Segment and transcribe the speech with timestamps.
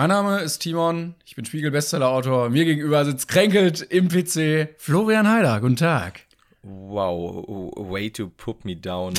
[0.00, 2.48] Mein Name ist Timon, ich bin Spiegel-Bestseller-Autor.
[2.48, 5.60] Mir gegenüber sitzt kränkelt im PC Florian Heider.
[5.60, 6.20] Guten Tag.
[6.62, 9.12] Wow, way to put me down.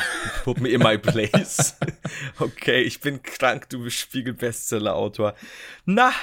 [0.43, 1.75] Put me in my place.
[2.39, 5.35] okay, ich bin krank, du bist Spiegel-Bestseller-Autor.
[5.85, 6.13] Na.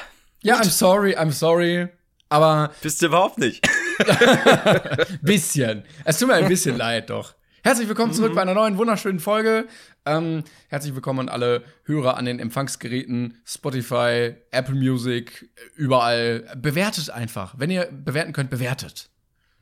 [0.42, 1.86] Ja, I'm sorry, I'm sorry.
[2.28, 2.72] Aber.
[2.82, 3.64] Bist du überhaupt nicht?
[5.22, 5.84] bisschen.
[6.04, 7.34] Es tut mir ein bisschen leid, doch.
[7.68, 8.36] Herzlich willkommen zurück mhm.
[8.36, 9.66] bei einer neuen wunderschönen Folge.
[10.06, 16.50] Ähm, herzlich willkommen an alle Hörer an den Empfangsgeräten, Spotify, Apple Music, überall.
[16.56, 17.56] Bewertet einfach.
[17.58, 19.10] Wenn ihr bewerten könnt, bewertet.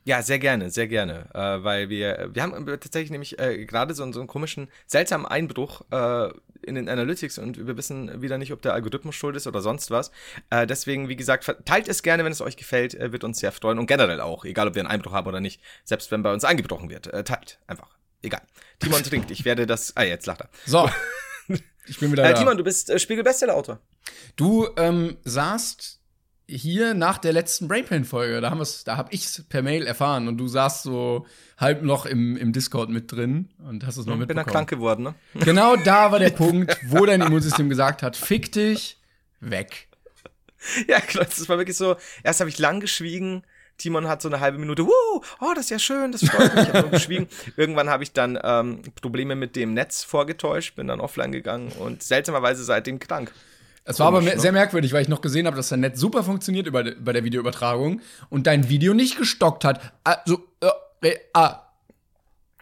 [0.05, 4.09] Ja, sehr gerne, sehr gerne, äh, weil wir wir haben tatsächlich nämlich äh, gerade so,
[4.13, 6.29] so einen komischen, seltsamen Einbruch äh,
[6.61, 9.91] in den Analytics und wir wissen wieder nicht, ob der Algorithmus schuld ist oder sonst
[9.91, 10.11] was.
[10.49, 13.51] Äh, deswegen, wie gesagt, teilt es gerne, wenn es euch gefällt, äh, wird uns sehr
[13.51, 16.31] freuen und generell auch, egal ob wir einen Einbruch haben oder nicht, selbst wenn bei
[16.31, 17.96] uns eingebrochen wird, äh, teilt einfach.
[18.21, 18.41] Egal.
[18.79, 19.95] Timon trinkt, ich werde das.
[19.95, 20.49] Ah, jetzt lacht er.
[20.65, 20.89] So.
[21.89, 22.39] Ich bin wieder äh, da.
[22.39, 23.79] Timon, du bist äh, Spiegel-Bestseller-Autor.
[24.35, 25.97] Du ähm, saßt
[26.47, 30.47] hier nach der letzten Brainpain-Folge, da, haben da hab ich's per Mail erfahren und du
[30.47, 31.25] saßt so
[31.57, 34.45] halb noch im, im Discord mit drin und hast es noch mitbekommen.
[34.45, 35.15] Bin da krank geworden, ne?
[35.45, 38.97] Genau da war der Punkt, wo dein Immunsystem gesagt hat, fick dich,
[39.39, 39.87] weg.
[40.87, 43.43] Ja, klar, das war wirklich so, erst habe ich lang geschwiegen,
[43.77, 46.67] Timon hat so eine halbe Minute, Wuh, oh, das ist ja schön, das freut mich,
[46.67, 47.27] ich habe geschwiegen.
[47.57, 52.03] Irgendwann habe ich dann ähm, Probleme mit dem Netz vorgetäuscht, bin dann offline gegangen und
[52.03, 53.31] seltsamerweise seitdem krank.
[53.83, 54.37] Es war aber ne?
[54.37, 57.23] sehr merkwürdig, weil ich noch gesehen habe, dass dein Netz super funktioniert über, bei der
[57.23, 59.93] Videoübertragung und dein Video nicht gestockt hat.
[60.03, 61.66] Also, äh, äh, ah.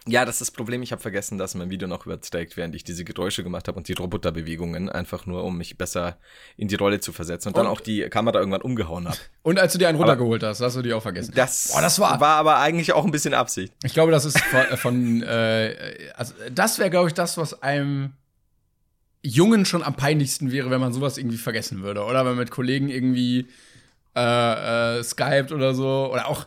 [0.08, 0.82] Ja, das ist das Problem.
[0.82, 3.88] Ich habe vergessen, dass mein Video noch überträgt, während ich diese Geräusche gemacht habe und
[3.88, 6.18] die Roboterbewegungen, einfach nur, um mich besser
[6.56, 9.16] in die Rolle zu versetzen und, und dann auch die Kamera irgendwann umgehauen habe.
[9.42, 11.32] Und als du dir einen runtergeholt hast, hast du die auch vergessen.
[11.36, 13.72] Das, Boah, das war, war aber eigentlich auch ein bisschen Absicht.
[13.84, 18.14] Ich glaube, das ist von, von äh, also das wäre, glaube ich, das, was einem
[19.22, 22.04] Jungen schon am peinlichsten wäre, wenn man sowas irgendwie vergessen würde.
[22.04, 23.46] Oder wenn man mit Kollegen irgendwie
[24.16, 26.10] äh, äh, skypt oder so.
[26.12, 26.46] Oder auch,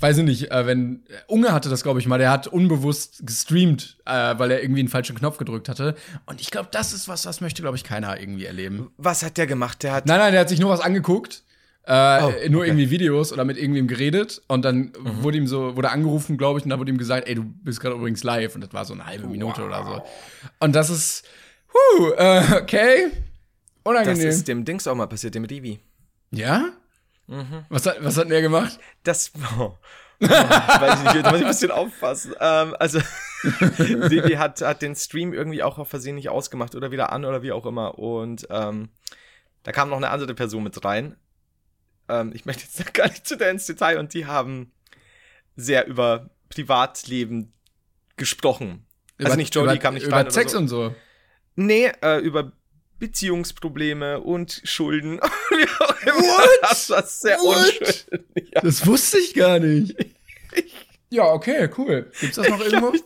[0.00, 3.98] weiß ich nicht, äh, wenn Unge hatte das, glaube ich mal, der hat unbewusst gestreamt,
[4.04, 5.94] äh, weil er irgendwie einen falschen Knopf gedrückt hatte.
[6.26, 8.90] Und ich glaube, das ist was, was möchte, glaube ich, keiner irgendwie erleben.
[8.96, 9.82] Was hat der gemacht?
[9.82, 10.06] Der hat.
[10.06, 11.42] Nein, nein, der hat sich nur was angeguckt.
[11.88, 12.48] Äh, oh, okay.
[12.48, 15.22] nur irgendwie Videos oder mit irgendwem geredet und dann mhm.
[15.22, 17.78] wurde ihm so, wurde angerufen, glaube ich, und da wurde ihm gesagt, ey, du bist
[17.78, 19.66] gerade übrigens live und das war so eine halbe Minute wow.
[19.68, 20.02] oder so.
[20.58, 21.24] Und das ist,
[21.76, 23.10] Puh, äh, okay.
[23.82, 24.24] Unangenehm.
[24.24, 25.78] Das ist dem Dings auch mal passiert, dem Rivi.
[26.30, 26.72] Ja?
[27.26, 27.64] Mhm.
[27.68, 28.78] Was, hat, was hat denn der gemacht?
[29.02, 29.32] Das.
[29.58, 29.76] Oh.
[30.18, 32.34] weiß ich nicht, da muss ich ein bisschen aufpassen.
[32.40, 33.00] Ähm, also,
[33.78, 37.42] Rivi hat, hat den Stream irgendwie auch auf Versehen nicht ausgemacht oder wieder an oder
[37.42, 37.98] wie auch immer.
[37.98, 38.88] Und ähm,
[39.62, 41.16] da kam noch eine andere Person mit rein.
[42.08, 44.72] Ähm, ich möchte jetzt gar nicht zu sehr ins Detail und die haben
[45.54, 47.52] sehr über Privatleben
[48.16, 48.86] gesprochen.
[49.18, 50.26] Also über, nicht Jodie über, kam nicht über rein.
[50.26, 50.58] Über Sex so.
[50.58, 50.94] und so.
[51.56, 52.52] Nee, äh, über
[52.98, 55.20] Beziehungsprobleme und Schulden.
[55.20, 56.58] What?
[56.62, 57.56] Das war sehr What?
[57.56, 58.24] unschön.
[58.54, 58.60] Ja.
[58.62, 59.94] Das wusste ich gar nicht.
[61.10, 62.10] ja, okay, cool.
[62.20, 62.94] Gibt's das noch ich irgendwo?
[62.94, 63.02] Ich,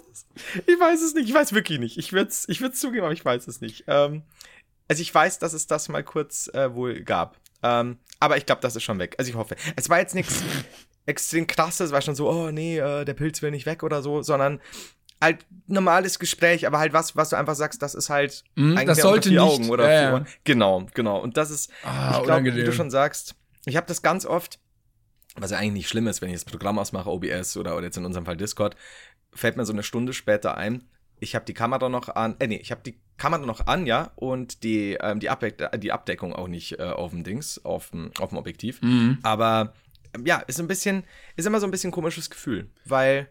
[0.67, 1.29] ich, weiß es nicht.
[1.29, 1.99] Ich weiß wirklich nicht.
[1.99, 3.85] Ich würde es ich würd's zugeben, aber ich weiß es nicht.
[3.89, 4.23] Ähm,
[4.89, 7.39] also ich weiß, dass es das mal kurz äh, wohl gab.
[7.63, 9.15] Ähm, aber ich glaube, das ist schon weg.
[9.19, 9.57] Also ich hoffe.
[9.77, 10.43] Es war jetzt nichts
[11.07, 11.87] extrem krasses.
[11.87, 14.61] Es war schon so, oh nee, äh, der Pilz will nicht weg oder so, sondern
[15.21, 18.87] halt normales Gespräch, aber halt was, was du einfach sagst, das ist halt mm, eigentlich
[18.87, 20.25] das sollte vier nicht, Augen oder ja, ja.
[20.45, 21.21] Genau, genau.
[21.21, 23.35] Und das ist, ah, ich glaube, wie du schon sagst,
[23.67, 24.59] ich habe das ganz oft,
[25.37, 27.97] was ja eigentlich nicht schlimm ist, wenn ich das Programm ausmache, OBS oder, oder jetzt
[27.97, 28.77] in unserem Fall Discord,
[29.33, 30.85] fällt mir so eine Stunde später ein,
[31.21, 34.11] ich habe die Kamera noch an, äh nee, ich habe die Kamera noch an, ja,
[34.17, 38.11] und die, ähm, die, Abdeck die Abdeckung auch nicht äh, auf dem Dings, auf dem,
[38.19, 38.81] auf dem Objektiv.
[38.81, 39.19] Mhm.
[39.23, 39.75] Aber
[40.25, 41.05] ja, ist ein bisschen,
[41.37, 43.29] ist immer so ein bisschen komisches Gefühl, weil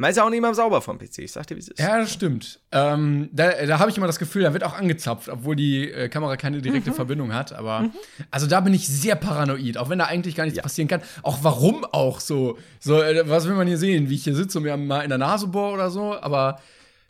[0.00, 1.78] man ist ja auch nicht mehr sauber vom PC, ich sag dir, wie es ist.
[1.78, 2.58] Ja, das stimmt.
[2.72, 6.08] Ähm, da da habe ich immer das Gefühl, da wird auch angezapft, obwohl die äh,
[6.08, 6.94] Kamera keine direkte mhm.
[6.94, 7.52] Verbindung hat.
[7.52, 7.92] Aber mhm.
[8.30, 10.62] also da bin ich sehr paranoid, auch wenn da eigentlich gar nichts ja.
[10.62, 11.02] passieren kann.
[11.22, 12.56] Auch warum auch so?
[12.78, 14.08] So, äh, was will man hier sehen?
[14.08, 16.18] Wie ich hier sitze und mir mal in der Nase bohre oder so?
[16.18, 16.62] Aber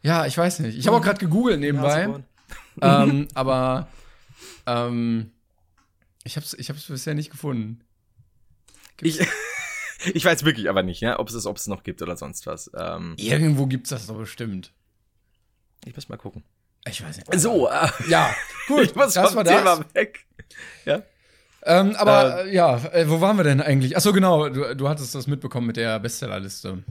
[0.02, 0.76] ja, ich weiß nicht.
[0.76, 2.08] Ich habe auch gerade gegoogelt nebenbei.
[2.82, 3.86] ähm, aber
[4.66, 5.30] ähm,
[6.24, 7.82] ich habe es ich hab's bisher nicht gefunden.
[8.96, 9.28] Gibt's ich
[10.14, 12.46] ich weiß wirklich aber nicht, ja, ob es es, ob es noch gibt oder sonst
[12.46, 12.70] was.
[12.76, 14.72] Ähm, Irgendwo gibt's das doch bestimmt.
[15.84, 16.44] Ich muss mal gucken.
[16.86, 17.40] Ich weiß nicht.
[17.40, 18.34] So, äh, ja,
[18.66, 18.80] gut.
[18.84, 19.94] ich muss das vom Thema das.
[19.94, 20.26] weg.
[20.84, 21.02] Ja.
[21.62, 23.96] Ähm, aber äh, ja, äh, wo waren wir denn eigentlich?
[23.96, 26.82] Achso, genau, du, du hattest das mitbekommen mit der Bestsellerliste.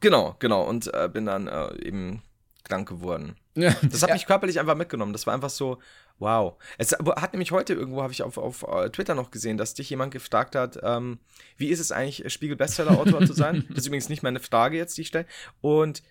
[0.00, 0.64] Genau, genau.
[0.64, 2.22] Und äh, bin dann äh, eben
[2.64, 3.36] krank geworden.
[3.54, 3.74] Ja.
[3.82, 4.14] Das hat ja.
[4.14, 5.12] mich körperlich einfach mitgenommen.
[5.12, 5.78] Das war einfach so,
[6.20, 6.56] wow.
[6.78, 9.90] Es hat nämlich heute irgendwo, habe ich auf, auf uh, Twitter noch gesehen, dass dich
[9.90, 11.18] jemand gefragt hat, ähm,
[11.56, 13.64] wie ist es eigentlich, Spiegel-Bestseller-Autor zu sein?
[13.70, 15.26] Das ist übrigens nicht meine Frage jetzt, die ich stelle.
[15.60, 16.02] Und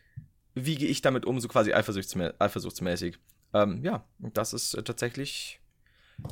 [0.55, 3.17] wie gehe ich damit um, so quasi eifersuchtsmäßig?
[3.53, 5.59] Ähm, ja, das ist äh, tatsächlich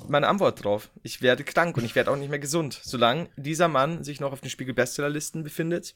[0.07, 0.89] meine Antwort drauf.
[1.03, 2.79] Ich werde krank und ich werde auch nicht mehr gesund.
[2.83, 5.95] Solange dieser Mann sich noch auf den Spiegel Bestsellerlisten befindet,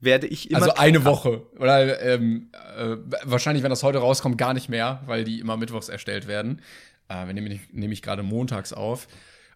[0.00, 0.62] werde ich immer.
[0.62, 1.46] Also eine Woche.
[1.58, 5.88] Oder ähm, äh, wahrscheinlich, wenn das heute rauskommt, gar nicht mehr, weil die immer mittwochs
[5.88, 6.62] erstellt werden.
[7.08, 9.08] Äh, wir nehmen nehme ich gerade montags auf.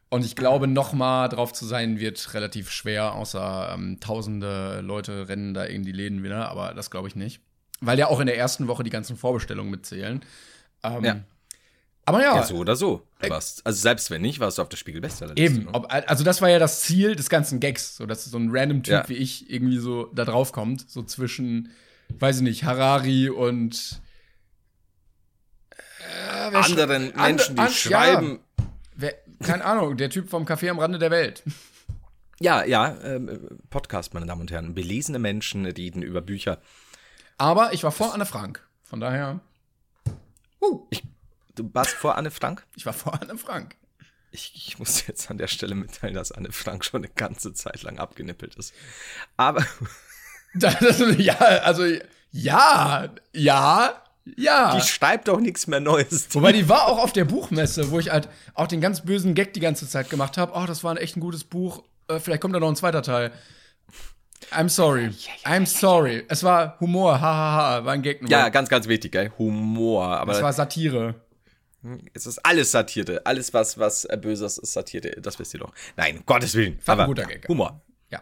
[0.09, 5.29] Und ich glaube, noch mal drauf zu sein, wird relativ schwer, außer ähm, tausende Leute
[5.29, 7.41] rennen da in die Läden wieder, aber das glaube ich nicht.
[7.81, 10.21] Weil ja auch in der ersten Woche die ganzen Vorbestellungen mitzählen.
[10.83, 11.21] Ähm, ja.
[12.05, 12.37] Aber ja.
[12.37, 12.43] ja.
[12.43, 13.07] So oder so.
[13.21, 15.55] warst, also selbst wenn nicht, warst du auf der Spiegel Bestsellerliste.
[15.55, 15.67] Eben.
[15.67, 15.75] Ne?
[15.75, 18.83] Ob, also das war ja das Ziel des ganzen Gags, so dass so ein random
[18.83, 19.09] Typ ja.
[19.09, 21.71] wie ich irgendwie so da drauf kommt, so zwischen,
[22.19, 24.01] weiß ich nicht, Harari und
[26.53, 28.41] äh, anderen Menschen, die and, schreiben.
[28.59, 28.67] Ja.
[28.95, 31.43] Wer, keine Ahnung, der Typ vom Café am Rande der Welt.
[32.43, 34.75] Ja, ja, ähm, Podcast, meine Damen und Herren.
[34.75, 36.59] Belesene Menschen reden über Bücher.
[37.37, 38.67] Aber ich war vor Anne Frank.
[38.83, 39.41] Von daher.
[40.59, 40.87] Uh.
[40.89, 41.03] Ich,
[41.55, 42.67] du warst vor Anne Frank?
[42.77, 43.77] Ich war vor Anne Frank.
[44.31, 47.83] Ich, ich, muss jetzt an der Stelle mitteilen, dass Anne Frank schon eine ganze Zeit
[47.83, 48.75] lang abgenippelt ist.
[49.37, 49.65] Aber.
[50.53, 50.81] Das,
[51.19, 51.85] ja, also,
[52.33, 54.03] ja, ja,
[54.37, 54.75] ja.
[54.77, 56.29] Die schreibt doch nichts mehr Neues.
[56.33, 59.55] Wobei die war auch auf der Buchmesse, wo ich halt auch den ganz bösen Gag
[59.55, 60.53] die ganze Zeit gemacht habe.
[60.55, 61.83] Oh, das war ein echt ein gutes Buch.
[62.09, 63.33] Äh, vielleicht kommt da noch ein zweiter Teil.
[64.53, 65.11] I'm sorry.
[65.45, 66.25] I'm sorry.
[66.29, 67.85] Es war Humor, hahaha, ha, ha.
[67.85, 68.29] war ein Gag.
[68.29, 69.31] Ja, ganz, ganz wichtig, gell?
[69.39, 70.07] Humor.
[70.19, 71.15] Aber es war Satire.
[72.13, 73.23] Es ist alles Satire.
[73.25, 75.13] Alles, was, was äh, Böses ist Satire.
[75.21, 75.73] Das wisst ihr doch.
[75.97, 76.79] Nein, um Gottes Willen.
[76.85, 77.49] War ein guter Gag.
[77.49, 77.81] Humor.
[78.11, 78.21] Ja.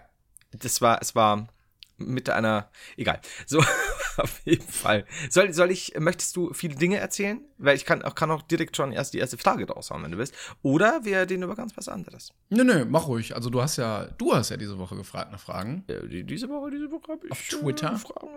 [0.51, 1.49] Das war, es war
[1.99, 3.21] mit einer, egal.
[3.47, 3.63] So,
[4.17, 5.05] auf jeden Fall.
[5.31, 7.41] Soll, soll ich, möchtest du viele Dinge erzählen?
[7.59, 10.19] Weil ich kann auch, kann auch direkt schon erst die erste Frage raushauen, wenn du
[10.19, 10.35] willst.
[10.63, 12.33] Oder wir reden über ganz was anderes.
[12.51, 13.35] Nö, nö, mach ruhig.
[13.35, 15.85] Also du hast ja, du hast ja diese Woche gefragt nach Fragen.
[15.89, 17.97] Ja, die, diese Woche, diese Woche habe ich auf Twitter.
[17.97, 18.29] Fragen.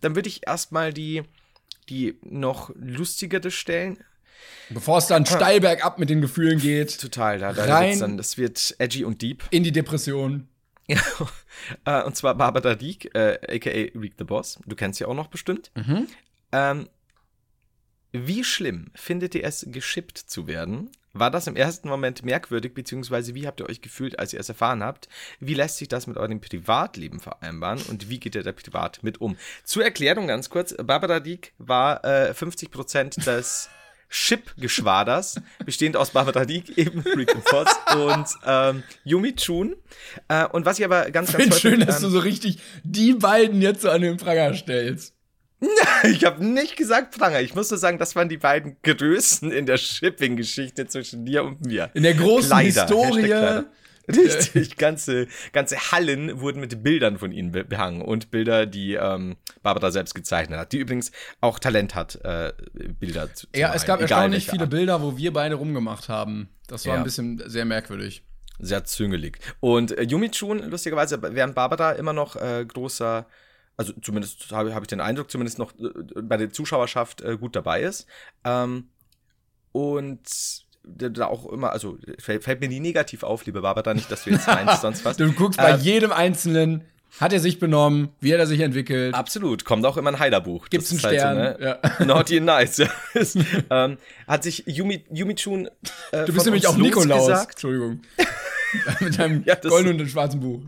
[0.00, 1.22] Dann würde ich erstmal die,
[1.88, 3.98] die noch lustigere stellen.
[4.70, 6.98] Bevor es dann steil bergab mit den Gefühlen geht.
[7.00, 9.42] Total, da, da rein dann, das wird edgy und deep.
[9.50, 10.48] In die Depression.
[11.84, 14.58] Äh, und zwar Barbara Dieck, äh, aka Reek the Boss.
[14.66, 15.70] Du kennst sie auch noch bestimmt.
[15.76, 16.06] Mhm.
[16.52, 16.88] Ähm,
[18.12, 20.90] wie schlimm findet ihr es, geschippt zu werden?
[21.12, 24.48] War das im ersten Moment merkwürdig, beziehungsweise wie habt ihr euch gefühlt, als ihr es
[24.48, 25.08] erfahren habt?
[25.40, 29.20] Wie lässt sich das mit eurem Privatleben vereinbaren und wie geht ihr da privat mit
[29.20, 29.36] um?
[29.64, 33.70] Zur Erklärung ganz kurz: Barbara Dieck war äh, 50% des
[34.10, 39.76] Chip-Geschwaders, bestehend aus Barbara Diek, eben Rico Foss und ähm, Yumi Chun.
[40.28, 43.14] Äh, und was ich aber ganz, ganz Find schön, dass ähm, du so richtig die
[43.14, 45.14] beiden jetzt so an den Pranger stellst.
[46.04, 47.40] ich habe nicht gesagt Pranger.
[47.40, 51.64] Ich muss nur sagen, das waren die beiden Größen in der Shipping-Geschichte zwischen dir und
[51.64, 51.90] mir.
[51.94, 53.64] In der großen Kleider, Historie
[54.54, 59.90] Richtig, ganze, ganze Hallen wurden mit Bildern von ihnen behangen und Bilder, die ähm, Barbara
[59.90, 62.52] selbst gezeichnet hat, die übrigens auch Talent hat, äh,
[62.98, 64.70] Bilder zu, Ja, es gab erstaunlich viele Art.
[64.70, 66.48] Bilder, wo wir beide rumgemacht haben.
[66.66, 67.00] Das war ja.
[67.00, 68.22] ein bisschen sehr merkwürdig.
[68.58, 69.38] Sehr züngelig.
[69.60, 73.26] Und äh, Yumi Chun, lustigerweise, während Barbara immer noch äh, großer
[73.80, 77.56] also zumindest habe hab ich den Eindruck, zumindest noch äh, bei der Zuschauerschaft äh, gut
[77.56, 78.06] dabei ist.
[78.44, 78.90] Ähm,
[79.72, 80.20] und
[80.84, 84.30] da auch immer, also fällt, fällt, mir nie negativ auf, liebe Barbara, nicht, dass du
[84.30, 85.16] jetzt meinst, sonst was.
[85.16, 86.84] Du guckst bei ähm, jedem Einzelnen,
[87.18, 89.14] hat er sich benommen, wie hat er sich entwickelt.
[89.14, 90.68] Absolut, kommt auch immer ein Heilerbuch.
[90.68, 91.80] Gibt's einen Stern, halt so, ne?
[91.98, 92.04] ja.
[92.04, 92.82] Naughty and nice.
[93.70, 93.98] ähm,
[94.28, 95.68] hat sich Yumi, Yumi Chun
[96.12, 97.50] äh, Du bist nämlich auch Nikolaus, gesagt.
[97.52, 98.02] Entschuldigung.
[99.00, 100.60] Mit deinem ja, goldenen und schwarzen Buch.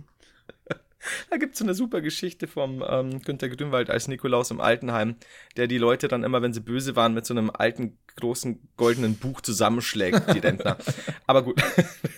[1.31, 5.17] Da gibt es so eine super Geschichte vom ähm, Günter Grünwald als Nikolaus im Altenheim,
[5.57, 9.17] der die Leute dann immer, wenn sie böse waren, mit so einem alten, großen, goldenen
[9.17, 10.79] Buch zusammenschlägt, die Rentner.
[11.27, 11.63] Aber gut.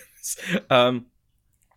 [0.69, 1.05] ähm,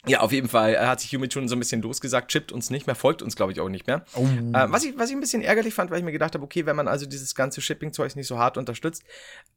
[0.07, 2.87] ja, auf jeden Fall hat sich Yumi schon so ein bisschen losgesagt, chippt uns nicht
[2.87, 4.05] mehr, folgt uns, glaube ich, auch nicht mehr.
[4.15, 4.25] Oh.
[4.25, 6.65] Äh, was, ich, was ich ein bisschen ärgerlich fand, weil ich mir gedacht habe, okay,
[6.67, 9.03] wenn man also dieses ganze Shipping-Zeug nicht so hart unterstützt,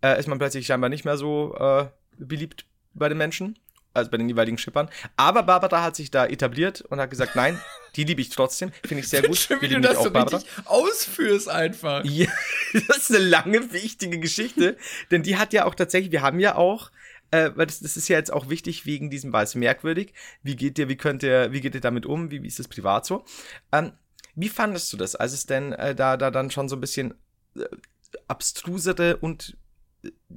[0.01, 1.85] äh, ist man plötzlich scheinbar nicht mehr so äh,
[2.17, 3.57] beliebt bei den Menschen
[3.93, 4.89] also bei den jeweiligen Schippern.
[5.17, 7.59] Aber Barbara hat sich da etabliert und hat gesagt, nein,
[7.95, 8.71] die liebe ich trotzdem.
[8.85, 9.37] Finde ich sehr gut.
[9.37, 10.37] Schön, wie du das so Barbara.
[10.37, 12.05] richtig ausführst einfach.
[12.05, 12.27] Ja,
[12.87, 14.77] das ist eine lange, wichtige Geschichte.
[15.11, 16.91] denn die hat ja auch tatsächlich, wir haben ja auch,
[17.31, 20.13] äh, weil das, das ist ja jetzt auch wichtig wegen diesem Weiß merkwürdig.
[20.43, 22.31] Wie geht ihr, wie könnt ihr, wie geht ihr damit um?
[22.31, 23.25] Wie, wie ist das privat so?
[23.71, 23.93] Ähm,
[24.35, 27.13] wie fandest du das, als es denn äh, da, da dann schon so ein bisschen
[27.57, 27.65] äh,
[28.27, 29.57] abstrusere und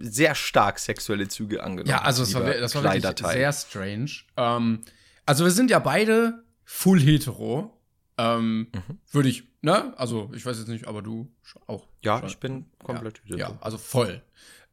[0.00, 1.90] sehr stark sexuelle Züge angenommen.
[1.90, 4.10] Ja, also das war, das war wirklich sehr strange.
[4.36, 4.80] Ähm,
[5.26, 7.70] also wir sind ja beide full hetero.
[8.16, 8.98] Ähm, mhm.
[9.10, 9.92] Würde ich, ne?
[9.96, 11.28] Also ich weiß jetzt nicht, aber du
[11.66, 11.86] auch.
[12.02, 12.28] Ja, schon.
[12.28, 13.52] ich bin komplett ja, hetero.
[13.52, 14.22] Ja, also voll.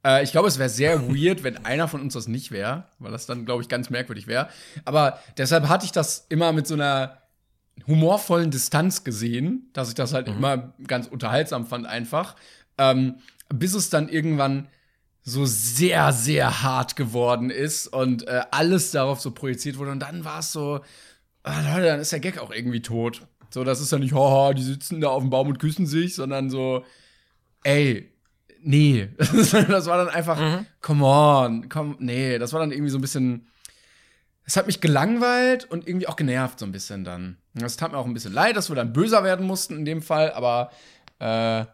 [0.06, 3.12] Äh, ich glaube, es wäre sehr weird, wenn einer von uns das nicht wäre, weil
[3.12, 4.50] das dann, glaube ich, ganz merkwürdig wäre.
[4.86, 7.18] Aber deshalb hatte ich das immer mit so einer
[7.88, 10.38] humorvollen Distanz gesehen, dass ich das halt mhm.
[10.38, 12.36] immer ganz unterhaltsam fand einfach.
[12.78, 13.16] Ähm,
[13.50, 14.68] bis es dann irgendwann
[15.24, 19.92] so sehr, sehr hart geworden ist und äh, alles darauf so projiziert wurde.
[19.92, 20.82] Und dann war es so,
[21.44, 23.22] ah, Leute, dann ist der Gag auch irgendwie tot.
[23.51, 26.16] So, das ist ja nicht, haha, die sitzen da auf dem Baum und küssen sich,
[26.16, 26.86] sondern so,
[27.63, 28.12] ey,
[28.63, 29.10] nee.
[29.18, 30.66] das war dann einfach, mhm.
[30.82, 33.48] come on, komm, nee, das war dann irgendwie so ein bisschen.
[34.44, 37.38] Es hat mich gelangweilt und irgendwie auch genervt, so ein bisschen dann.
[37.54, 40.01] Das tat mir auch ein bisschen leid, dass wir dann böser werden mussten in dem
[40.01, 40.72] Fall, aber
[41.20, 41.66] äh,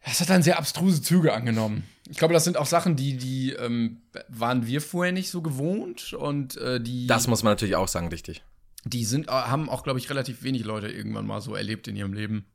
[0.00, 1.84] es hat dann sehr abstruse Züge angenommen.
[2.08, 6.12] Ich glaube, das sind auch Sachen, die, die ähm, waren wir vorher nicht so gewohnt
[6.12, 7.06] und äh, die.
[7.06, 8.42] Das muss man natürlich auch sagen, richtig.
[8.84, 11.96] Die sind, äh, haben auch, glaube ich, relativ wenig Leute irgendwann mal so erlebt in
[11.96, 12.46] ihrem Leben.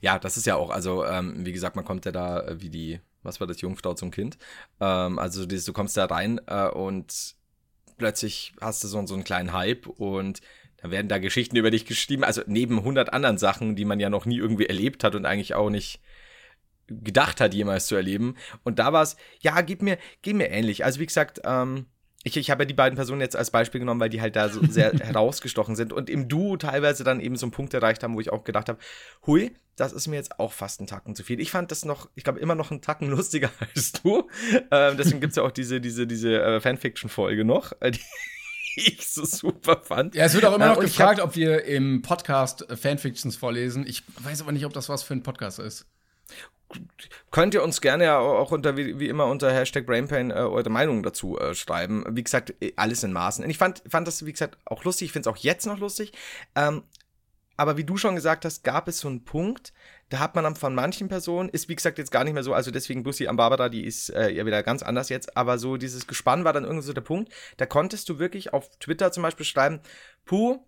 [0.00, 2.70] Ja, das ist ja auch, also ähm, wie gesagt, man kommt ja da äh, wie
[2.70, 4.38] die, was war das, Jungfrau zum Kind.
[4.80, 7.36] Ähm, also dieses, du kommst da rein äh, und
[7.96, 10.40] plötzlich hast du so, so einen kleinen Hype und
[10.78, 14.10] da werden da Geschichten über dich geschrieben, also neben 100 anderen Sachen, die man ja
[14.10, 16.00] noch nie irgendwie erlebt hat und eigentlich auch nicht
[16.88, 18.36] gedacht hat, jemals zu erleben.
[18.64, 20.84] Und da war es, ja, gib mir, gib mir ähnlich.
[20.84, 21.86] Also wie gesagt, ähm,
[22.24, 24.48] ich, ich habe ja die beiden Personen jetzt als Beispiel genommen, weil die halt da
[24.48, 28.14] so sehr herausgestochen sind und im Duo teilweise dann eben so einen Punkt erreicht haben,
[28.14, 28.78] wo ich auch gedacht habe,
[29.26, 31.40] hui, das ist mir jetzt auch fast ein Tacken zu viel.
[31.40, 34.28] Ich fand das noch, ich glaube, immer noch einen Tacken lustiger als du.
[34.70, 38.00] Ähm, deswegen gibt es ja auch diese, diese, diese äh, Fanfiction-Folge noch, äh, die
[38.76, 40.14] ich so super fand.
[40.14, 43.86] Ja, es wird auch immer noch äh, gefragt, ob wir im Podcast Fanfictions vorlesen.
[43.86, 45.86] Ich weiß aber nicht, ob das was für ein Podcast ist
[47.30, 50.70] könnt ihr uns gerne ja auch unter, wie, wie immer, unter Hashtag Brainpain äh, eure
[50.70, 52.04] Meinung dazu äh, schreiben.
[52.10, 53.44] Wie gesagt, alles in Maßen.
[53.44, 55.06] Und ich fand, fand das, wie gesagt, auch lustig.
[55.06, 56.12] Ich finde es auch jetzt noch lustig.
[56.54, 56.82] Ähm,
[57.56, 59.72] aber wie du schon gesagt hast, gab es so einen Punkt,
[60.10, 62.70] da hat man von manchen Personen, ist wie gesagt jetzt gar nicht mehr so, also
[62.70, 66.06] deswegen Lucy am Barbara, die ist äh, ja wieder ganz anders jetzt, aber so dieses
[66.06, 69.44] Gespann war dann irgendwie so der Punkt, da konntest du wirklich auf Twitter zum Beispiel
[69.44, 69.80] schreiben,
[70.24, 70.60] puh,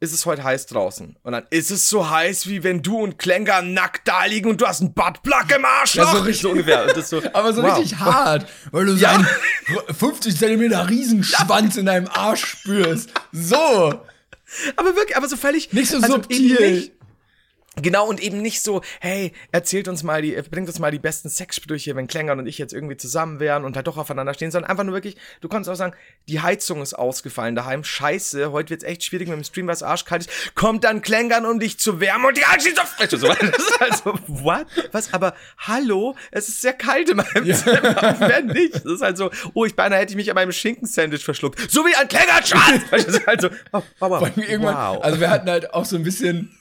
[0.00, 1.16] ist es heute heiß draußen.
[1.22, 4.60] Und dann ist es so heiß, wie wenn du und Klenker nackt da liegen und
[4.60, 5.96] du hast einen Buttplug im Arsch.
[5.96, 6.86] Ja, so richtig so ungefähr.
[7.08, 7.78] So, aber so wow.
[7.78, 9.12] richtig hart, weil du ja.
[9.12, 9.26] seinen
[9.94, 11.80] 50 Zentimeter Riesenschwanz ja.
[11.80, 13.10] in deinem Arsch spürst.
[13.32, 13.94] So.
[14.76, 15.72] Aber wirklich, aber so völlig.
[15.72, 16.70] Nicht so also subtil.
[16.70, 16.92] Nicht,
[17.82, 21.28] Genau, und eben nicht so, hey, erzählt uns mal die, bringt uns mal die besten
[21.28, 24.70] Sexsprüche, wenn Klängern und ich jetzt irgendwie zusammen wären und halt doch aufeinander stehen, sondern
[24.70, 25.94] einfach nur wirklich, du kannst auch sagen,
[26.28, 29.82] die Heizung ist ausgefallen daheim, scheiße, heute wird's echt schwierig mit dem Stream, weil es
[29.82, 33.18] arschkalt ist, kommt dann Klängern, um dich zu wärmen und die ist auf Fresse.
[33.18, 34.66] So, das ist halt so, what?
[34.92, 35.12] Was?
[35.14, 37.54] Aber, hallo, es ist sehr kalt in meinem ja.
[37.54, 38.74] Zimmer, wer nicht?
[38.74, 41.70] Das ist halt so, oh, ich beinahe hätte ich mich an meinem Schinkensandwich verschluckt.
[41.70, 42.82] So wie ein Klängern, Schatz!
[42.90, 45.02] Das ist halt so, oh, aber, wow.
[45.02, 46.54] Also wir hatten halt auch so ein bisschen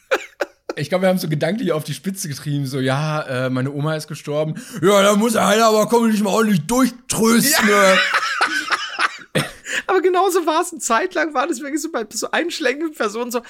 [0.77, 3.96] ich glaube, wir haben so gedanklich auf die Spitze getrieben, so, ja, äh, meine Oma
[3.96, 4.55] ist gestorben.
[4.81, 7.69] Ja, da muss einer aber komm ich mal ordentlich durchtrösten.
[7.69, 7.93] Ja.
[7.93, 9.43] Ne?
[9.88, 10.72] aber genauso war es.
[10.72, 13.41] Eine Zeit lang war das wirklich so bei so einschlägigen Personen so,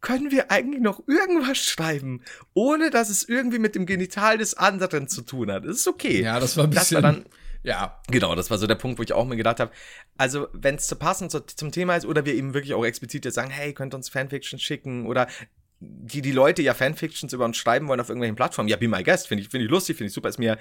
[0.00, 2.22] können wir eigentlich noch irgendwas schreiben,
[2.54, 5.64] ohne dass es irgendwie mit dem Genital des anderen zu tun hat?
[5.64, 6.22] Das ist okay.
[6.22, 7.02] Ja, das war ein bisschen.
[7.02, 7.24] War dann,
[7.62, 9.72] ja, genau, das war so der Punkt, wo ich auch mir gedacht habe,
[10.16, 13.34] also wenn es zu passend zum Thema ist oder wir eben wirklich auch explizit jetzt
[13.34, 15.26] sagen, hey, könnt uns Fanfiction schicken oder
[15.80, 18.68] die die Leute ja Fanfictions über uns schreiben wollen auf irgendwelchen Plattformen.
[18.68, 20.28] Ja, be my guest, finde ich, finde ich lustig, finde ich super.
[20.28, 20.58] Ist mir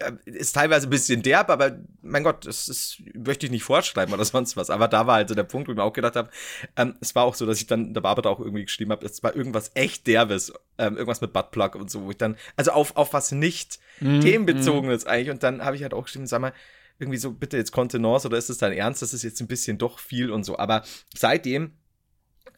[0.00, 4.12] äh, ist teilweise ein bisschen derb, aber mein Gott, das, das möchte ich nicht vorschreiben
[4.12, 4.70] oder sonst was.
[4.70, 6.30] Aber da war halt so der Punkt, wo ich mir auch gedacht habe,
[6.76, 9.22] ähm, es war auch so, dass ich dann der Barbara auch irgendwie geschrieben habe, es
[9.22, 12.96] war irgendwas echt derbes, ähm, irgendwas mit Buttplug und so, wo ich dann, also auf,
[12.96, 15.08] auf was nicht mm, themenbezogenes mm.
[15.08, 15.30] eigentlich.
[15.30, 16.52] Und dann habe ich halt auch geschrieben, sag mal,
[16.98, 19.02] irgendwie so, bitte jetzt Kontenance oder ist es dein Ernst?
[19.02, 20.58] Das ist jetzt ein bisschen doch viel und so.
[20.58, 21.72] Aber seitdem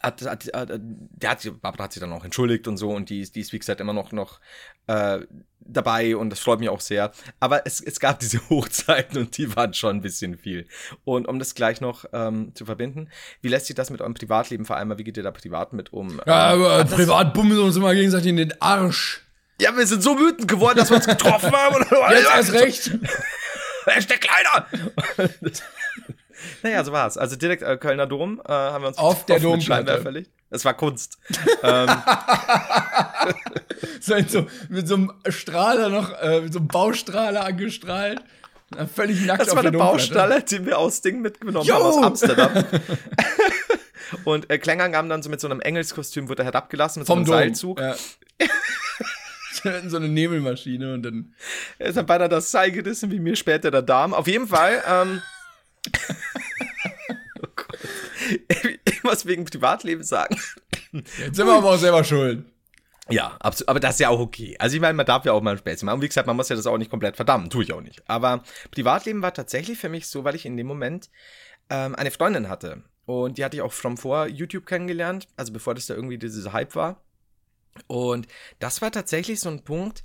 [0.01, 3.31] hat, hat, hat, der hat, Barbara hat sich dann auch entschuldigt und so und die,
[3.31, 4.41] die ist, wie gesagt, immer noch, noch
[4.87, 5.21] äh,
[5.61, 7.13] dabei und das freut mich auch sehr.
[7.41, 10.67] Aber es, es gab diese Hochzeiten und die waren schon ein bisschen viel.
[11.05, 13.09] Und um das gleich noch ähm, zu verbinden,
[13.43, 15.93] wie lässt sich das mit eurem Privatleben vor allem, wie geht ihr da privat mit
[15.93, 16.21] um?
[16.27, 19.23] Ja, ähm, privat bummeln uns immer gegenseitig in den Arsch.
[19.61, 21.85] Ja, wir sind so wütend geworden, dass wir uns getroffen haben.
[22.11, 22.91] Jetzt erst recht.
[23.87, 24.67] Er ist der Kleiner.
[26.63, 27.19] Naja, so war's.
[27.19, 30.31] Also direkt äh, Kölner Dom äh, haben wir uns auf der Domplatte verlegt.
[30.51, 31.19] Es war Kunst.
[31.63, 31.89] ähm.
[34.01, 38.21] so, mit so einem Strahler noch, äh, mit so einem Baustrahler angestrahlt.
[38.95, 41.75] Völlig nackt das auf war der Baustrahler, den wir aus Ding mitgenommen Yo!
[41.75, 42.65] haben, aus Amsterdam.
[44.25, 47.25] Und äh, Klängern kam dann so mit so einem Engelskostüm, wurde er herabgelassen mit Vom
[47.25, 47.77] so einem Dom.
[47.77, 47.81] Seilzug.
[47.81, 47.97] Ja.
[49.89, 51.35] so eine Nebelmaschine und dann.
[51.79, 54.15] Er ist dann beinahe das Seil gerissen, wie mir später der Darm.
[54.15, 54.83] Auf jeden Fall.
[54.89, 55.23] Ähm,
[57.43, 57.79] oh Gott.
[58.85, 60.37] Ich muss wegen Privatleben sagen.
[60.93, 62.45] Jetzt sind wir aber auch selber schuld.
[63.09, 63.69] Ja, absolut.
[63.69, 64.57] Aber das ist ja auch okay.
[64.59, 65.97] Also ich meine, man darf ja auch mal Späße machen.
[65.97, 67.51] Und wie gesagt, man muss ja das auch nicht komplett verdammen.
[67.51, 68.03] Tue ich auch nicht.
[68.09, 71.11] Aber Privatleben war tatsächlich für mich so, weil ich in dem Moment
[71.71, 72.83] ähm, eine Freundin hatte.
[73.05, 75.29] Und die hatte ich auch schon vor YouTube kennengelernt.
[75.37, 77.01] Also bevor das da irgendwie dieses Hype war.
[77.87, 78.27] Und
[78.59, 80.03] das war tatsächlich so ein Punkt,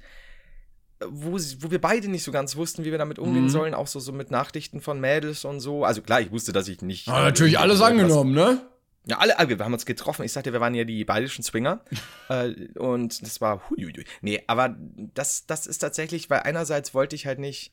[1.07, 3.49] wo, wo wir beide nicht so ganz wussten, wie wir damit umgehen mhm.
[3.49, 5.83] sollen, auch so, so mit Nachrichten von Mädels und so.
[5.83, 7.07] Also klar, ich wusste, dass ich nicht.
[7.07, 8.61] Aber natürlich alles angenommen, ne?
[9.05, 10.23] Ja, alle, alle, wir haben uns getroffen.
[10.23, 11.83] Ich sagte, wir waren ja die bayerischen Swinger.
[12.29, 14.05] äh, und das war, huiuiui.
[14.21, 14.75] Nee, aber
[15.13, 17.71] das, das ist tatsächlich, weil einerseits wollte ich halt nicht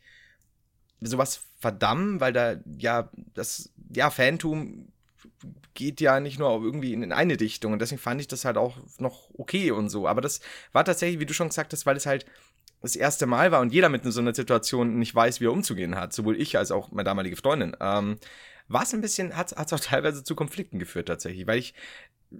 [1.00, 4.88] sowas verdammen, weil da, ja, das, ja, Phantom
[5.74, 8.76] geht ja nicht nur irgendwie in eine Dichtung und deswegen fand ich das halt auch
[8.98, 10.08] noch okay und so.
[10.08, 10.40] Aber das
[10.72, 12.26] war tatsächlich, wie du schon gesagt hast, weil es halt
[12.80, 15.96] das erste Mal war und jeder mit so einer Situation nicht weiß, wie er umzugehen
[15.96, 17.76] hat, sowohl ich als auch meine damalige Freundin.
[17.80, 18.18] Ähm,
[18.68, 21.74] war es ein bisschen, hat es auch teilweise zu Konflikten geführt tatsächlich, weil ich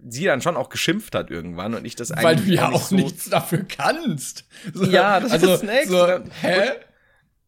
[0.09, 2.25] sie dann schon auch geschimpft hat irgendwann und ich das eigentlich.
[2.25, 4.45] Weil du ja auch so nichts dafür kannst.
[4.75, 5.89] So, ja, das also, ist das.
[5.89, 6.07] So,
[6.43, 6.61] hä?
[6.61, 6.77] Und,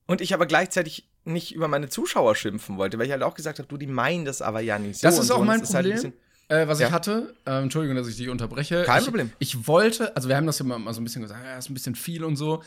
[0.07, 3.59] und ich aber gleichzeitig nicht über meine Zuschauer schimpfen wollte, weil ich halt auch gesagt
[3.59, 5.07] habe, du, die meinen das aber ja nicht so.
[5.07, 5.45] Das ist auch so.
[5.45, 5.97] mein halt Problem.
[5.97, 6.15] Halt
[6.51, 6.89] äh, was ja.
[6.89, 8.83] ich hatte, äh, Entschuldigung, dass ich dich unterbreche.
[8.83, 9.33] Kein ich, Problem.
[9.39, 11.75] Ich wollte, also wir haben das ja mal, so ein bisschen gesagt, ja, ist ein
[11.75, 12.63] bisschen viel und so.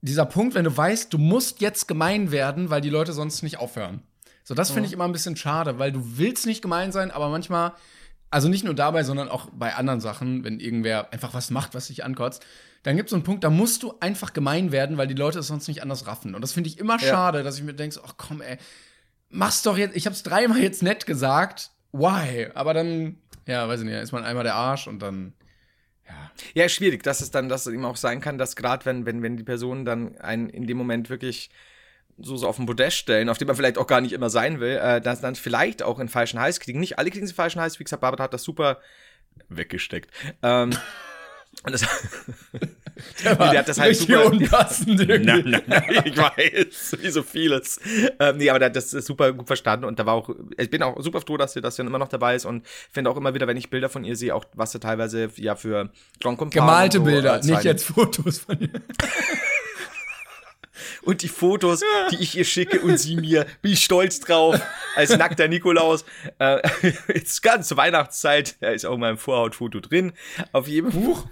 [0.00, 3.58] Dieser Punkt, wenn du weißt, du musst jetzt gemein werden, weil die Leute sonst nicht
[3.58, 4.02] aufhören.
[4.44, 7.28] So, das finde ich immer ein bisschen schade, weil du willst nicht gemein sein, aber
[7.28, 7.72] manchmal,
[8.30, 11.88] also nicht nur dabei, sondern auch bei anderen Sachen, wenn irgendwer einfach was macht, was
[11.88, 12.42] dich ankotzt,
[12.82, 15.40] dann gibt es so einen Punkt, da musst du einfach gemein werden, weil die Leute
[15.40, 16.34] es sonst nicht anders raffen.
[16.34, 17.08] Und das finde ich immer ja.
[17.08, 18.56] schade, dass ich mir denke, ach komm, ey,
[19.28, 22.48] mach's doch jetzt, ich hab's dreimal jetzt nett gesagt, why?
[22.54, 23.16] Aber dann,
[23.46, 25.34] ja, weiß ich nicht, ist man einmal der Arsch und dann.
[26.08, 26.30] Ja.
[26.54, 29.22] ja, schwierig, dass es dann, dass es eben auch sein kann, dass gerade wenn, wenn,
[29.22, 31.50] wenn die Personen dann einen in dem Moment wirklich
[32.18, 34.60] so, so auf den Podest stellen, auf dem man vielleicht auch gar nicht immer sein
[34.60, 36.80] will, äh, dass dann vielleicht auch in falschen Hals kriegen.
[36.80, 38.80] Nicht alle kriegen sie falschen Hals, wie gesagt, Barbara hat das super
[39.48, 40.10] weggesteckt.
[40.42, 40.70] Ähm,
[41.62, 41.82] und das,
[43.24, 47.22] der, war der hat das halt super unpassend nein, nein, nein, ich weiß, wie so
[47.22, 47.80] vieles.
[48.18, 50.82] Ähm, nee, aber der hat das super gut verstanden und da war auch, ich bin
[50.82, 53.34] auch super froh, dass sie das dann immer noch dabei ist und finde auch immer
[53.34, 55.90] wieder, wenn ich Bilder von ihr sehe, auch was sie teilweise ja für
[56.20, 58.80] John Gemalte so Bilder, nicht jetzt Fotos von ihr.
[61.02, 64.60] und die Fotos, die ich ihr schicke und sie mir, bin ich stolz drauf,
[64.94, 66.04] als nackter Nikolaus.
[66.38, 66.60] Äh,
[67.14, 70.12] jetzt ganz Weihnachtszeit, da ist auch mein Vorhautfoto drin.
[70.52, 71.26] Auf jedem Buch.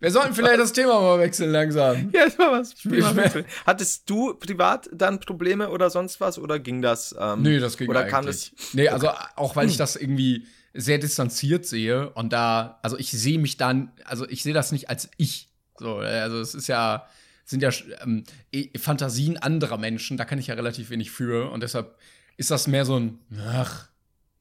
[0.00, 2.10] Wir sollten vielleicht das Thema mal wechseln langsam.
[2.12, 2.84] Ja, das war was.
[2.84, 7.14] Mal Hattest du privat dann Probleme oder sonst was oder ging das?
[7.18, 8.12] Ähm, nee, das ging oder eigentlich.
[8.12, 8.52] kam das?
[8.72, 13.38] Nee, also auch weil ich das irgendwie sehr distanziert sehe und da, also ich sehe
[13.38, 15.48] mich dann, also ich sehe das nicht als ich.
[15.78, 17.06] So, also es ist ja,
[17.44, 17.70] sind ja
[18.02, 21.98] ähm, e, Fantasien anderer Menschen, da kann ich ja relativ wenig für und deshalb
[22.36, 23.88] ist das mehr so ein ach,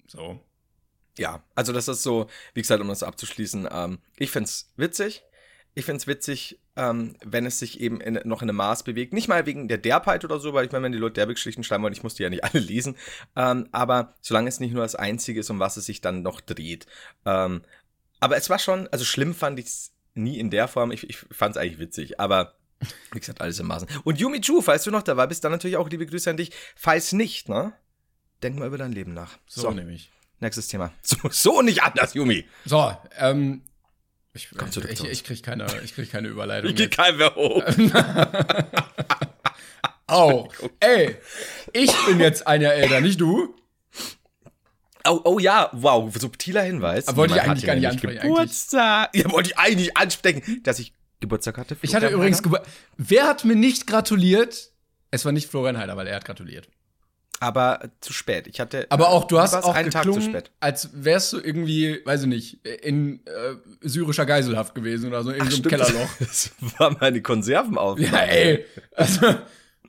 [0.07, 0.39] so.
[1.17, 5.23] Ja, also das ist so, wie gesagt, um das abzuschließen, ähm, ich find's witzig.
[5.73, 9.13] Ich find's witzig, ähm, wenn es sich eben in, noch in einem Maß bewegt.
[9.13, 11.83] Nicht mal wegen der Derbheit oder so, weil ich meine, wenn die Leute Derbe-Geschichten schreiben
[11.83, 12.97] wollen, ich muss die ja nicht alle lesen.
[13.35, 16.41] Ähm, aber solange es nicht nur das Einzige ist, um was es sich dann noch
[16.41, 16.87] dreht.
[17.25, 17.61] Ähm,
[18.19, 20.91] aber es war schon, also schlimm fand ich es nie in der Form.
[20.91, 22.55] Ich, ich fand es eigentlich witzig, aber
[23.11, 23.87] wie gesagt, alles im Maßen.
[24.03, 26.51] Und Yumi Chu, falls du noch dabei bist, dann natürlich auch liebe Grüße an dich.
[26.75, 27.73] Falls nicht, ne?
[28.43, 29.37] Denk mal über dein Leben nach.
[29.45, 30.11] So, so nehme ich.
[30.39, 30.91] Nächstes Thema.
[31.03, 32.45] So, so nicht anders, Yumi.
[32.65, 33.61] So, ähm,
[34.33, 36.69] ich, Komm zurück ich, ich, krieg keine, ich krieg keine Überleitung.
[36.69, 37.63] Ich krieg kein mehr hoch.
[40.07, 40.53] Auch.
[40.79, 41.17] Ey,
[41.73, 43.55] ich bin jetzt ein Jahr älter, nicht du.
[45.07, 47.07] Oh, oh ja, wow, subtiler Hinweis.
[47.07, 48.21] Aber wollte ich eigentlich gar nicht ansprechen.
[48.21, 49.15] Geburtstag.
[49.15, 51.77] Ja, wollte ich eigentlich ansprechen, dass ich Geburtstag hatte.
[51.81, 52.61] Ich hatte übrigens Gebur
[52.97, 54.71] Wer hat mir nicht gratuliert?
[55.11, 56.69] Es war nicht Florian Heider, weil er hat gratuliert.
[57.41, 58.45] Aber zu spät.
[58.45, 58.85] Ich hatte.
[58.89, 60.51] Aber auch du hast auch einen Tag zu spät.
[60.59, 65.49] als wärst du irgendwie, weiß ich nicht, in äh, syrischer Geiselhaft gewesen oder so in
[65.49, 66.09] so einem Kellerloch.
[66.19, 68.15] Das war meine Konservenaufnahme.
[68.15, 68.65] Ja, ey.
[68.95, 69.35] Also,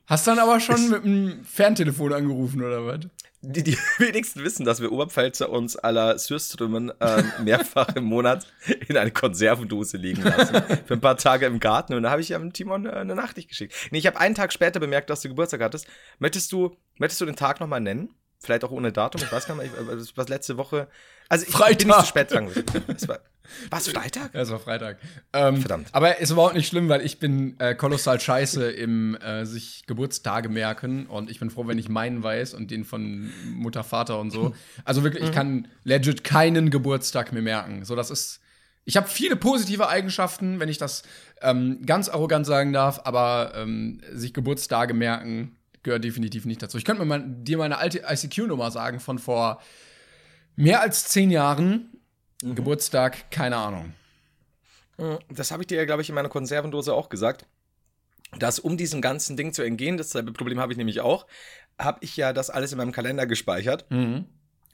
[0.06, 3.00] hast dann aber schon mit dem Ferntelefon angerufen oder was?
[3.42, 8.46] Die, die wenigsten wissen, dass wir Oberpfälzer uns aller Sürströmen äh, mehrfach im Monat
[8.88, 10.62] in eine Konservendose liegen lassen.
[10.86, 11.94] Für ein paar Tage im Garten.
[11.94, 13.74] Und da habe ich ja Timon äh, eine Nachricht geschickt.
[13.90, 15.86] Nee, ich habe einen Tag später bemerkt, dass du Geburtstag hattest.
[16.18, 18.14] Möchtest du, möchtest du den Tag nochmal nennen?
[18.42, 19.72] Vielleicht auch ohne Datum, ich weiß gar nicht,
[20.16, 20.88] was letzte Woche.
[21.28, 21.78] Also ich Freitag.
[21.78, 22.50] bin nicht zu spät dran.
[22.88, 23.20] Es war,
[23.70, 24.34] was, Freitag?
[24.34, 24.98] Ja, es war Freitag.
[25.32, 25.88] Ähm, Verdammt.
[25.92, 29.84] Aber es ist überhaupt nicht schlimm, weil ich bin äh, kolossal scheiße im äh, sich
[29.86, 34.18] Geburtstage merken und ich bin froh, wenn ich meinen weiß und den von Mutter, Vater
[34.18, 34.54] und so.
[34.84, 35.34] Also wirklich, ich mhm.
[35.34, 37.84] kann legit keinen Geburtstag mehr merken.
[37.84, 38.40] So, das ist.
[38.84, 41.04] Ich habe viele positive Eigenschaften, wenn ich das
[41.40, 46.78] ähm, ganz arrogant sagen darf, aber ähm, sich Geburtstage merken gehört definitiv nicht dazu.
[46.78, 49.60] Ich könnte mir mal, dir meine alte ICQ-Nummer sagen von vor
[50.56, 51.90] mehr als zehn Jahren.
[52.42, 52.54] Mhm.
[52.54, 53.94] Geburtstag, keine Ahnung.
[54.98, 57.46] Äh, das habe ich dir ja, glaube ich, in meiner Konservendose auch gesagt.
[58.38, 61.26] Dass um diesem ganzen Ding zu entgehen, das Problem habe ich nämlich auch,
[61.78, 63.90] habe ich ja das alles in meinem Kalender gespeichert.
[63.90, 64.24] Mhm.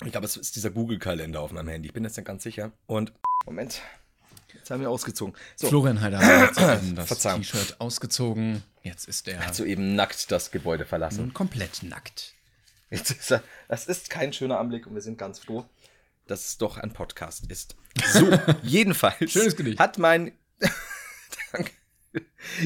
[0.04, 1.88] Ich glaube, es ist dieser Google-Kalender auf meinem Handy.
[1.88, 2.70] Ich bin jetzt nicht ganz sicher.
[2.86, 3.12] Und
[3.46, 3.82] Moment.
[4.54, 5.34] Jetzt haben wir ausgezogen.
[5.56, 5.68] So.
[5.68, 6.56] Florian Heider hat
[6.96, 8.62] das T-Shirt ausgezogen.
[8.88, 11.34] Jetzt ist der Hat soeben nackt das Gebäude verlassen.
[11.34, 12.32] komplett nackt.
[12.88, 15.66] Jetzt ist er, das ist kein schöner Anblick und wir sind ganz froh,
[16.26, 17.76] dass es doch ein Podcast ist.
[18.12, 18.30] So,
[18.62, 19.78] jedenfalls Schönes Gedicht.
[19.78, 20.32] hat mein
[21.52, 21.72] Danke.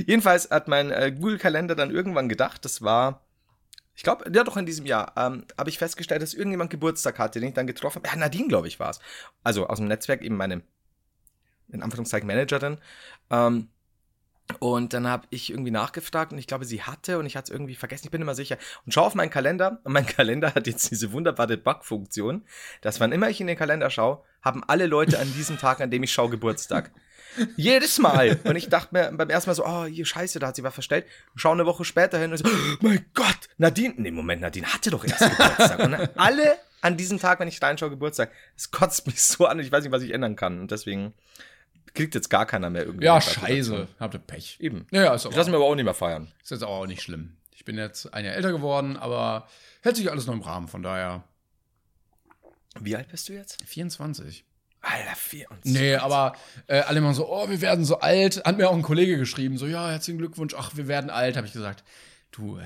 [0.06, 3.26] Jedenfalls hat mein äh, Google-Kalender dann irgendwann gedacht, das war,
[3.96, 7.40] ich glaube, ja doch in diesem Jahr, ähm, habe ich festgestellt, dass irgendjemand Geburtstag hatte,
[7.40, 8.08] den ich dann getroffen habe.
[8.08, 9.00] Ja, Nadine, glaube ich, war es.
[9.42, 10.62] Also aus dem Netzwerk, eben meine,
[11.68, 12.78] in Anführungszeichen, Managerin.
[13.30, 13.68] Ähm,
[14.58, 17.50] und dann habe ich irgendwie nachgefragt und ich glaube, sie hatte und ich hatte es
[17.50, 18.58] irgendwie vergessen, ich bin immer sicher.
[18.84, 22.44] Und schau auf meinen Kalender und mein Kalender hat jetzt diese wunderbare Bug-Funktion,
[22.80, 25.90] dass wann immer ich in den Kalender schaue, haben alle Leute an diesem Tag, an
[25.90, 26.90] dem ich schaue, Geburtstag.
[27.56, 28.38] Jedes Mal.
[28.44, 30.74] Und ich dachte mir beim ersten Mal so, oh, hier scheiße, da hat sie was
[30.74, 31.06] verstellt.
[31.34, 33.94] Schau eine Woche später hin und so, oh mein Gott, Nadine.
[33.96, 35.78] Nee, Moment, Nadine hatte doch erst Geburtstag.
[35.78, 38.32] Und alle an diesem Tag, wenn ich reinschaue, Geburtstag.
[38.56, 40.60] Es kotzt mich so an und ich weiß nicht, was ich ändern kann.
[40.60, 41.14] Und deswegen
[41.94, 43.04] kriegt jetzt gar keiner mehr irgendwie.
[43.04, 43.88] Ja, scheiße.
[44.00, 44.58] Habt ihr Pech.
[44.60, 44.86] Eben.
[44.90, 46.32] Ja, ja, ist, Ich lasse auch, mir aber auch nicht mehr feiern.
[46.42, 47.36] ist jetzt auch nicht schlimm.
[47.54, 49.46] Ich bin jetzt ein Jahr älter geworden, aber
[49.82, 51.24] hält sich alles noch im Rahmen, von daher
[52.80, 53.62] Wie alt bist du jetzt?
[53.66, 54.44] 24.
[54.80, 55.72] Alter, 24.
[55.72, 56.34] Nee, aber
[56.66, 58.44] äh, alle immer so, oh, wir werden so alt.
[58.44, 61.36] Hat mir auch ein Kollege geschrieben, so, ja, herzlichen Glückwunsch, ach, wir werden alt.
[61.36, 61.84] Habe ich gesagt,
[62.32, 62.64] du, äh,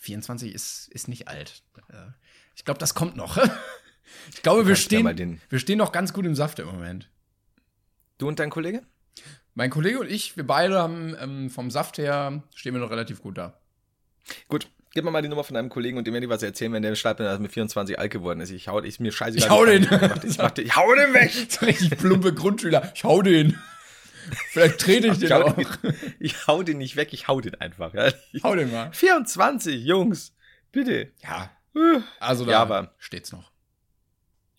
[0.00, 1.62] 24 ist, ist nicht alt.
[1.90, 2.12] Äh,
[2.54, 3.38] ich glaube, das kommt noch.
[4.32, 7.08] ich glaube, wir stehen, wir stehen noch ganz gut im Saft im Moment.
[8.18, 8.82] Du und dein Kollege?
[9.54, 13.20] Mein Kollege und ich, wir beide haben ähm, vom Saft her, stehen wir noch relativ
[13.22, 13.58] gut da.
[14.48, 16.72] Gut, gib mir mal die Nummer von deinem Kollegen und dem werde ich was erzählen,
[16.72, 18.50] wenn der schreibt, dass er mit 24 alt geworden ist.
[18.50, 19.46] Ich hau, ist mir scheißegal.
[19.46, 19.82] Ich hau den.
[19.84, 21.32] Ich, mach, ich, mach, ich hau den weg.
[21.50, 22.92] So richtig plumpe Grundschüler.
[22.94, 23.58] Ich hau den.
[24.50, 25.52] Vielleicht trete ich den Ich auch.
[25.54, 25.66] den,
[26.20, 27.94] ich hau den nicht weg, ich hau den einfach.
[27.94, 28.10] Ja.
[28.42, 28.92] Hau den mal.
[28.92, 30.34] 24, Jungs.
[30.70, 31.10] Bitte.
[31.22, 31.50] Ja,
[32.20, 33.50] also da Ja, aber- steht's noch.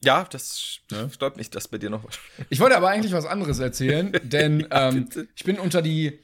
[0.04, 1.10] Ja, das Ne?
[1.14, 2.04] stört mich, dass bei dir noch.
[2.50, 5.28] Ich wollte aber eigentlich was anderes erzählen, denn ähm, bitte.
[5.36, 6.20] ich bin unter die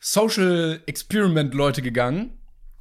[0.00, 2.38] Social Experiment Leute gegangen.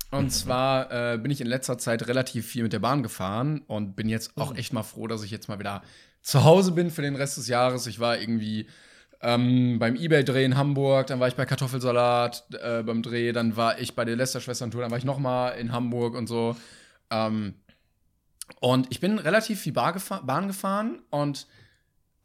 [0.10, 3.95] Und zwar äh, bin ich in letzter Zeit relativ viel mit der Bahn gefahren und
[3.95, 5.84] bin jetzt auch echt mal froh, dass ich jetzt mal wieder
[6.21, 7.88] zu Hause bin für den Rest des Jahres.
[7.88, 8.67] Ich war irgendwie
[9.21, 13.80] ähm, beim Ebay-Dreh in Hamburg, dann war ich bei Kartoffelsalat äh, beim Dreh, dann war
[13.80, 16.58] ich bei der Lester-Schwestern-Tour, dann war ich noch mal in Hamburg und so.
[17.10, 17.54] Ähm,
[18.60, 21.48] und ich bin relativ viel Bahn gefahren und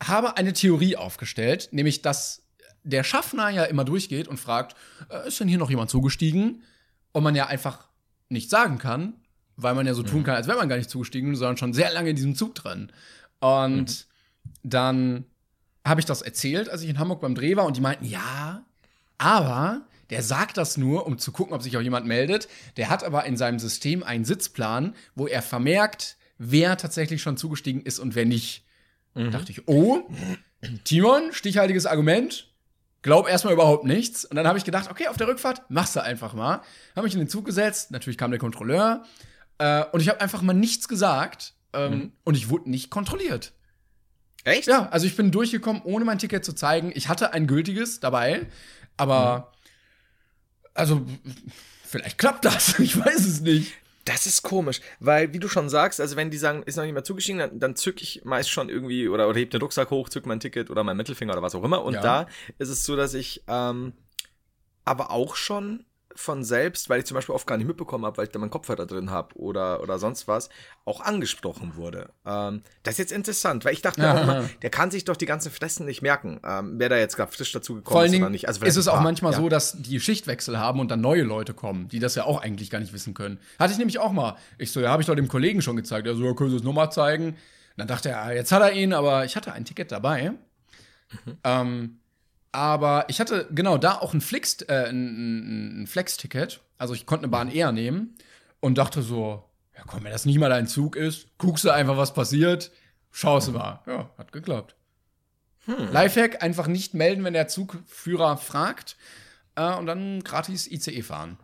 [0.02, 2.42] habe eine Theorie aufgestellt, nämlich dass
[2.82, 4.76] der Schaffner ja immer durchgeht und fragt,
[5.10, 6.62] äh, ist denn hier noch jemand zugestiegen?
[7.12, 7.88] Und man ja einfach
[8.28, 9.14] nicht sagen kann,
[9.56, 11.90] weil man ja so tun kann, als wäre man gar nicht zugestiegen, sondern schon sehr
[11.92, 12.92] lange in diesem Zug drin.
[13.40, 14.06] Und
[14.62, 15.24] dann
[15.84, 18.64] habe ich das erzählt, als ich in Hamburg beim Dreh war und die meinten, ja,
[19.18, 22.48] aber der sagt das nur, um zu gucken, ob sich auch jemand meldet.
[22.76, 27.82] Der hat aber in seinem System einen Sitzplan, wo er vermerkt, wer tatsächlich schon zugestiegen
[27.82, 28.64] ist und wer nicht.
[29.14, 30.02] Da dachte ich, oh,
[30.84, 32.52] Timon, stichhaltiges Argument.
[33.00, 34.24] Glaub erstmal überhaupt nichts.
[34.24, 36.60] Und dann habe ich gedacht, okay, auf der Rückfahrt machst du einfach mal.
[36.94, 37.92] Habe mich in den Zug gesetzt.
[37.92, 39.04] Natürlich kam der Kontrolleur.
[39.58, 41.54] Äh, und ich habe einfach mal nichts gesagt.
[41.72, 43.52] Ähm, Und ich wurde nicht kontrolliert.
[44.44, 44.66] Echt?
[44.68, 46.92] Ja, also ich bin durchgekommen, ohne mein Ticket zu zeigen.
[46.94, 48.46] Ich hatte ein gültiges dabei,
[48.96, 49.52] aber
[50.76, 51.04] also
[51.84, 52.78] vielleicht klappt das.
[52.78, 53.72] Ich weiß es nicht.
[54.04, 56.92] Das ist komisch, weil, wie du schon sagst, also wenn die sagen, ist noch nicht
[56.92, 60.08] mehr zugestiegen, dann, dann zück ich meist schon irgendwie oder, oder heb den Rucksack hoch,
[60.08, 61.82] zück mein Ticket oder mein Mittelfinger oder was auch immer.
[61.82, 62.00] Und Ja.
[62.02, 62.26] da
[62.58, 63.94] ist es so, dass ich ähm,
[64.84, 65.84] aber auch schon
[66.16, 68.50] von selbst, weil ich zum Beispiel oft gar nicht mitbekommen habe, weil ich da meinen
[68.50, 70.48] Kopfhörer drin habe oder, oder sonst was,
[70.84, 72.10] auch angesprochen wurde.
[72.24, 74.16] Ähm, das ist jetzt interessant, weil ich dachte Aha.
[74.16, 77.16] auch immer, der kann sich doch die ganzen Fressen nicht merken, ähm, wer da jetzt
[77.16, 78.48] gerade frisch dazu gekommen ist oder nicht.
[78.48, 79.38] Also ist es auch ah, manchmal ja.
[79.38, 82.70] so, dass die Schichtwechsel haben und dann neue Leute kommen, die das ja auch eigentlich
[82.70, 83.38] gar nicht wissen können.
[83.58, 84.36] Hatte ich nämlich auch mal.
[84.58, 86.06] Ich so, ja, habe ich doch dem Kollegen schon gezeigt.
[86.06, 87.36] Er so, ja, können Sie es nochmal zeigen?
[87.76, 90.32] Dann dachte er, ja, jetzt hat er ihn, aber ich hatte ein Ticket dabei.
[91.24, 91.38] Mhm.
[91.44, 91.98] Ähm,
[92.56, 96.62] aber ich hatte genau da auch ein Flex, äh, ein, ein Flex-Ticket.
[96.78, 98.16] Also ich konnte eine Bahn eher nehmen
[98.60, 99.44] und dachte so,
[99.76, 102.72] ja komm, wenn das nicht mal dein Zug ist, guckst du einfach, was passiert,
[103.10, 103.82] schaust du mal.
[103.86, 104.74] Ja, hat geklappt.
[105.66, 108.96] Lifehack, einfach nicht melden, wenn der Zugführer fragt
[109.56, 111.38] äh, und dann gratis ICE fahren.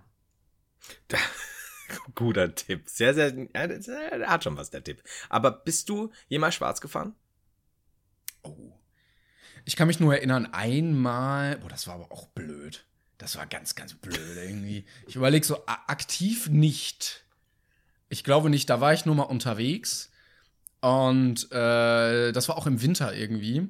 [2.15, 2.89] Guter Tipp.
[2.89, 5.03] Sehr, sehr, ja, der hat schon was, der Tipp.
[5.29, 7.15] Aber bist du jemals schwarz gefahren?
[8.45, 8.73] Oh.
[9.65, 12.85] Ich kann mich nur erinnern, einmal, boah, das war aber auch blöd.
[13.19, 14.85] Das war ganz, ganz blöd irgendwie.
[15.07, 17.25] Ich überlege so, aktiv nicht.
[18.09, 20.11] Ich glaube nicht, da war ich nur mal unterwegs.
[20.81, 23.69] Und äh, das war auch im Winter irgendwie.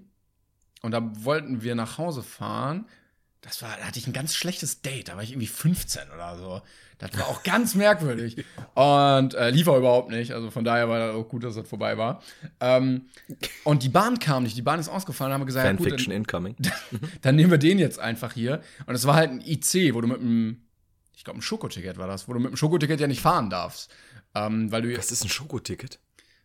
[0.81, 2.87] Und da wollten wir nach Hause fahren.
[3.43, 5.09] Das war, da hatte ich ein ganz schlechtes Date.
[5.09, 6.63] Da war ich irgendwie 15 oder so.
[6.99, 8.45] Das war auch ganz merkwürdig.
[8.75, 10.33] Und äh, lief auch überhaupt nicht.
[10.33, 12.23] Also von daher war das auch gut, dass das vorbei war.
[12.61, 13.07] Ähm,
[13.65, 14.57] und die Bahn kam nicht.
[14.57, 15.33] Die Bahn ist ausgefallen.
[15.33, 16.57] Haben wir gesagt, ja, gut, Fanfiction dann, incoming.
[17.23, 18.63] dann nehmen wir den jetzt einfach hier.
[18.87, 20.63] Und es war halt ein IC, wo du mit einem,
[21.17, 23.91] ich glaube, ein Schokoticket war das, wo du mit dem Schokoticket ja nicht fahren darfst.
[24.37, 25.99] Ähm, weil du Was ist ein Schokoticket?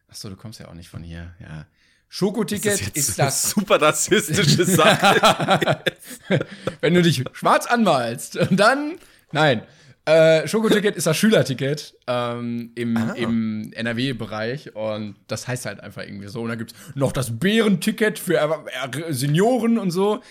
[0.07, 1.67] Achso, du kommst ja auch nicht von hier, ja.
[2.09, 3.51] Schokoticket ist, ist das.
[3.51, 5.81] super rassistische Sache.
[6.81, 8.97] Wenn du dich schwarz anmalst und dann.
[9.31, 9.63] Nein.
[10.05, 13.11] Äh, Schokoticket ist das Schülerticket ähm, im, ah.
[13.17, 16.43] im NRW-Bereich und das heißt halt einfach irgendwie so.
[16.43, 20.21] Und dann gibt es noch das Bärenticket für äh, Senioren und so.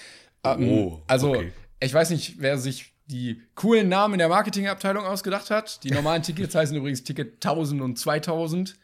[0.45, 1.53] Ähm, oh, also, okay.
[1.79, 5.85] ich weiß nicht, wer sich die coolen Namen in der Marketingabteilung ausgedacht hat.
[5.85, 8.77] Die normalen Tickets heißen übrigens Ticket 1000 und 2000.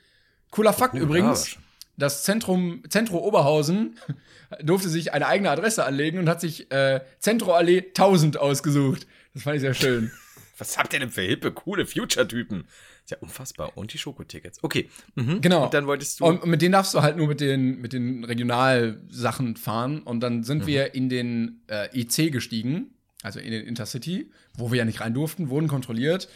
[0.50, 1.54] Cooler Fakt oh, übrigens.
[1.54, 1.58] Ja
[2.02, 3.98] das Zentrum, Zentro Oberhausen
[4.62, 9.06] durfte sich eine eigene Adresse anlegen und hat sich äh, Zentroallee 1000 ausgesucht.
[9.34, 10.10] Das fand ich sehr schön.
[10.58, 12.64] Was habt ihr denn für hippe, coole Future-Typen?
[13.04, 13.76] Ist ja unfassbar.
[13.76, 14.62] Und die Schokotickets.
[14.62, 14.88] Okay.
[15.14, 15.40] Mhm.
[15.40, 15.64] Genau.
[15.64, 16.26] Und dann wolltest du.
[16.26, 20.02] Und mit denen darfst du halt nur mit den, mit den Regionalsachen fahren.
[20.02, 20.66] Und dann sind mhm.
[20.66, 25.14] wir in den äh, IC gestiegen, also in den Intercity, wo wir ja nicht rein
[25.14, 26.28] durften, wurden kontrolliert.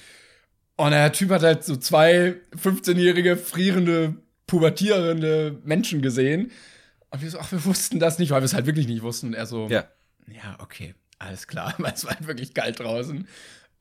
[0.77, 6.51] Und der Typ hat halt so zwei 15-jährige frierende pubertierende Menschen gesehen.
[7.11, 9.29] Und wir so, ach, wir wussten das nicht, weil wir es halt wirklich nicht wussten.
[9.29, 9.85] Und er so, ja,
[10.27, 13.27] ja okay, alles klar, weil es war halt wirklich kalt draußen.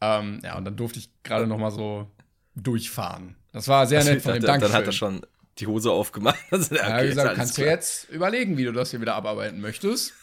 [0.02, 2.10] Ähm, ja, und dann durfte ich gerade noch mal so
[2.56, 3.36] durchfahren.
[3.54, 4.62] Das war sehr also, nett von dem Dank.
[4.62, 5.26] Dann hat er schon
[5.58, 6.40] die Hose aufgemacht.
[6.52, 7.68] Also, okay, ja, wie gesagt, kannst klar.
[7.68, 10.14] du jetzt überlegen, wie du das hier wieder abarbeiten möchtest.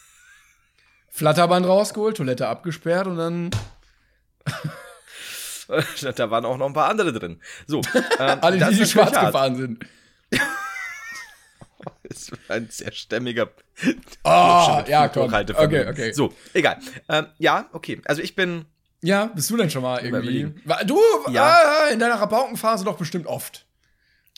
[1.09, 3.51] Flatterband rausgeholt, Toilette abgesperrt und dann.
[6.15, 7.39] da waren auch noch ein paar andere drin.
[7.67, 7.81] So,
[8.19, 9.85] ähm, alle, die, die schwarz gefahren sind.
[12.03, 13.49] das war ein sehr stämmiger.
[14.23, 15.33] Oh, ja, komm.
[15.33, 16.11] Okay, okay.
[16.13, 16.79] So, egal.
[17.09, 18.01] Ähm, ja, okay.
[18.05, 18.65] Also ich bin.
[19.01, 20.53] Ja, bist du denn schon mal irgendwie?
[20.85, 20.97] Du,
[21.29, 21.87] ja.
[21.89, 23.65] Äh, in deiner Rabaukenphase doch bestimmt oft.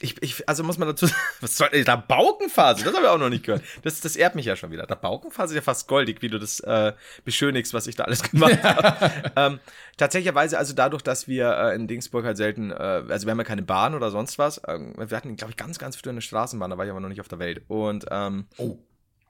[0.02, 2.84] Ich, ich, also muss man dazu sagen, was soll da Baukenphase?
[2.84, 3.64] Das habe ich auch noch nicht gehört.
[3.84, 4.86] Das, das ehrt mich ja schon wieder.
[4.86, 8.22] Da Baukenphase ist ja fast goldig, wie du das äh, beschönigst, was ich da alles
[8.30, 9.32] gemacht habe.
[9.38, 9.60] ähm,
[9.96, 13.46] tatsächlicherweise, also dadurch, dass wir äh, in Dingsburg halt selten, äh, also wir haben ja
[13.46, 14.62] keine Bahn oder sonst was.
[14.68, 17.10] Ähm, wir hatten, glaube ich, ganz, ganz früh eine Straßenbahn, da war ich aber noch
[17.10, 17.64] nicht auf der Welt.
[17.70, 18.78] Und ähm, oh,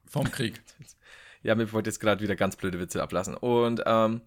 [0.08, 0.64] vom Krieg.
[1.44, 3.36] ja, mir wollte jetzt gerade wieder ganz blöde Witze ablassen.
[3.36, 4.22] Und ähm,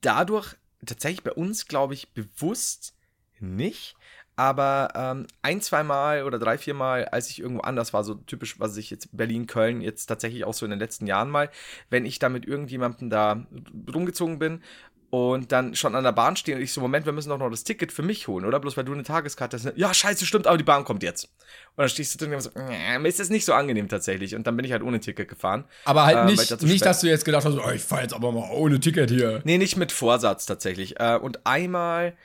[0.00, 2.96] dadurch tatsächlich bei uns, glaube ich, bewusst
[3.38, 3.96] nicht
[4.36, 8.14] aber ähm, ein, zwei Mal oder drei, vier Mal, als ich irgendwo anders war, so
[8.14, 11.50] typisch, was ich jetzt Berlin, Köln, jetzt tatsächlich auch so in den letzten Jahren mal,
[11.90, 13.46] wenn ich da mit irgendjemandem da
[13.92, 14.62] rumgezogen bin
[15.10, 17.50] und dann schon an der Bahn stehe und ich so, Moment, wir müssen doch noch
[17.50, 18.60] das Ticket für mich holen, oder?
[18.60, 19.72] Bloß weil du eine Tageskarte hast.
[19.76, 21.24] Ja, scheiße, stimmt, aber die Bahn kommt jetzt.
[21.24, 24.34] Und dann stehst du drin und so, mir ist das nicht so angenehm tatsächlich.
[24.34, 25.64] Und dann bin ich halt ohne Ticket gefahren.
[25.84, 28.32] Aber halt äh, nicht, nicht dass du jetzt gedacht hast, oh, ich fahr jetzt aber
[28.32, 29.40] mal ohne Ticket hier.
[29.44, 30.98] Nee, nicht mit Vorsatz tatsächlich.
[30.98, 32.16] Äh, und einmal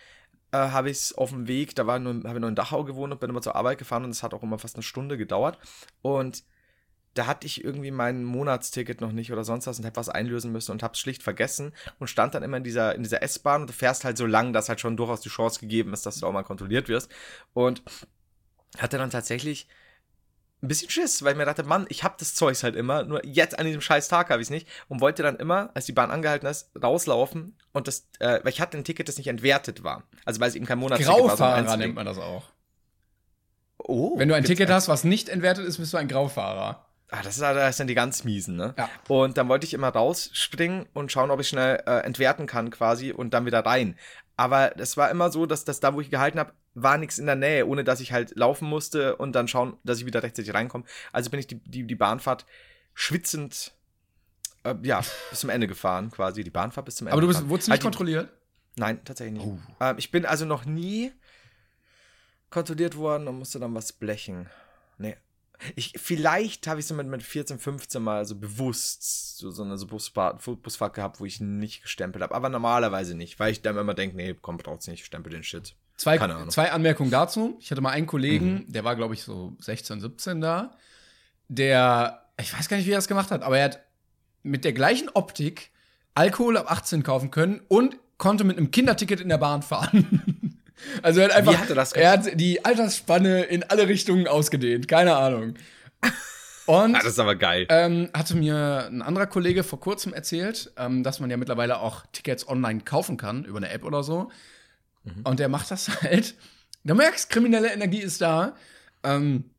[0.52, 3.20] äh, habe ich es auf dem Weg, da habe ich noch in Dachau gewohnt und
[3.20, 5.58] bin immer zur Arbeit gefahren und es hat auch immer fast eine Stunde gedauert.
[6.02, 6.44] Und
[7.14, 10.52] da hatte ich irgendwie mein Monatsticket noch nicht oder sonst was und hätte was einlösen
[10.52, 13.62] müssen und habe es schlicht vergessen und stand dann immer in dieser, in dieser S-Bahn
[13.62, 16.20] und du fährst halt so lang, dass halt schon durchaus die Chance gegeben ist, dass
[16.20, 17.12] du auch mal kontrolliert wirst.
[17.54, 17.84] Und
[18.78, 19.68] hatte dann tatsächlich
[20.62, 23.26] ein bisschen Schiss, weil ich mir dachte, Mann, ich hab das Zeugs halt immer, nur
[23.26, 25.92] jetzt an diesem scheiß Tag habe ich es nicht und wollte dann immer, als die
[25.92, 29.84] Bahn angehalten ist, rauslaufen und das, äh, weil ich hatte ein Ticket, das nicht entwertet
[29.84, 30.04] war.
[30.24, 31.28] Also weil es eben kein Monatsticket war.
[31.30, 32.46] Graufahrer nennt man das auch.
[33.80, 34.18] Oh.
[34.18, 36.86] Wenn du ein Ticket hast, was nicht entwertet ist, bist du ein Graufahrer.
[37.10, 38.74] Ah, das, ist, das sind die ganz miesen, ne?
[38.78, 38.90] Ja.
[39.10, 43.12] Und dann wollte ich immer rausspringen und schauen, ob ich schnell äh, entwerten kann quasi
[43.12, 43.98] und dann wieder rein.
[44.38, 47.26] Aber es war immer so, dass das da, wo ich gehalten habe, war nichts in
[47.26, 50.54] der Nähe, ohne dass ich halt laufen musste und dann schauen, dass ich wieder rechtzeitig
[50.54, 50.86] reinkomme.
[51.12, 52.46] Also bin ich die, die, die Bahnfahrt
[52.94, 53.74] schwitzend,
[54.64, 56.44] äh, ja, bis zum Ende gefahren, quasi.
[56.44, 57.14] Die Bahnfahrt bis zum Ende.
[57.14, 58.30] Aber du bist, wurdest nicht also, kontrolliert?
[58.78, 59.48] Nein, tatsächlich nicht.
[59.48, 59.60] Oh.
[59.80, 61.12] Ähm, ich bin also noch nie
[62.50, 64.50] kontrolliert worden und musste dann was blechen.
[64.98, 65.18] Nee,
[65.76, 69.78] ich, vielleicht habe ich so mit, mit 14, 15 mal so bewusst so, so eine
[69.78, 72.34] so Busfahrt, Busfahrt gehabt, wo ich nicht gestempelt habe.
[72.34, 75.76] Aber normalerweise nicht, weil ich dann immer denke, nee, komm, braucht's nicht, stempel den Shit.
[76.02, 77.60] Zwei, zwei Anmerkungen dazu.
[77.62, 78.72] Ich hatte mal einen Kollegen, mhm.
[78.72, 80.76] der war, glaube ich, so 16, 17 da,
[81.48, 83.82] der, ich weiß gar nicht, wie er das gemacht hat, aber er hat
[84.42, 85.70] mit der gleichen Optik
[86.16, 90.58] Alkohol ab 18 kaufen können und konnte mit einem Kinderticket in der Bahn fahren.
[91.04, 94.88] Also er hat einfach, Wie hatte das er hat die Altersspanne in alle Richtungen ausgedehnt,
[94.88, 95.54] keine Ahnung.
[96.66, 97.68] Und ah, das ist aber geil.
[97.70, 102.08] Ähm, hatte mir ein anderer Kollege vor kurzem erzählt, ähm, dass man ja mittlerweile auch
[102.14, 104.32] Tickets online kaufen kann, über eine App oder so.
[105.04, 105.22] Mhm.
[105.24, 106.36] Und der macht das halt.
[106.84, 108.56] Du merkst, kriminelle Energie ist da,
[109.04, 109.52] ähm,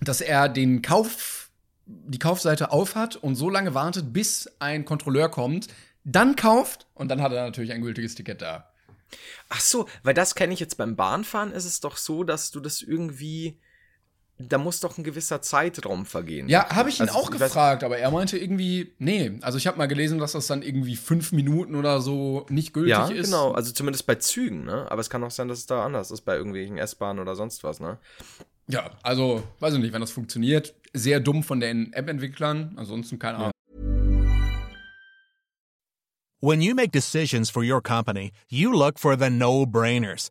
[0.00, 1.50] dass er den Kauf,
[1.86, 5.68] die Kaufseite aufhat und so lange wartet, bis ein Kontrolleur kommt,
[6.04, 8.70] dann kauft und dann hat er natürlich ein gültiges Ticket da.
[9.48, 12.60] Ach so, weil das kenne ich jetzt beim Bahnfahren, ist es doch so, dass du
[12.60, 13.58] das irgendwie
[14.38, 16.48] da muss doch ein gewisser Zeitraum vergehen.
[16.48, 19.38] Ja, habe ich ihn also, auch ich gefragt, aber er meinte irgendwie, nee.
[19.40, 22.90] Also ich habe mal gelesen, dass das dann irgendwie fünf Minuten oder so nicht gültig
[22.90, 23.16] ja, ist.
[23.16, 23.52] Ja, genau.
[23.52, 24.86] Also zumindest bei Zügen, ne?
[24.90, 27.64] Aber es kann auch sein, dass es da anders ist, bei irgendwelchen S-Bahnen oder sonst
[27.64, 27.98] was, ne?
[28.68, 30.74] Ja, also, weiß ich nicht, wenn das funktioniert.
[30.92, 32.74] Sehr dumm von den App-Entwicklern.
[32.76, 33.52] Ansonsten keine Ahnung.
[36.40, 40.30] When you make decisions for your company, you look for the no-brainers.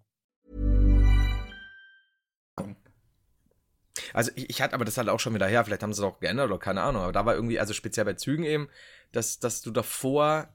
[4.13, 6.07] Also ich, ich hatte, aber das halt auch schon wieder her, vielleicht haben sie es
[6.07, 8.69] auch geändert oder keine Ahnung, aber da war irgendwie, also speziell bei Zügen eben,
[9.11, 10.49] dass, dass du davor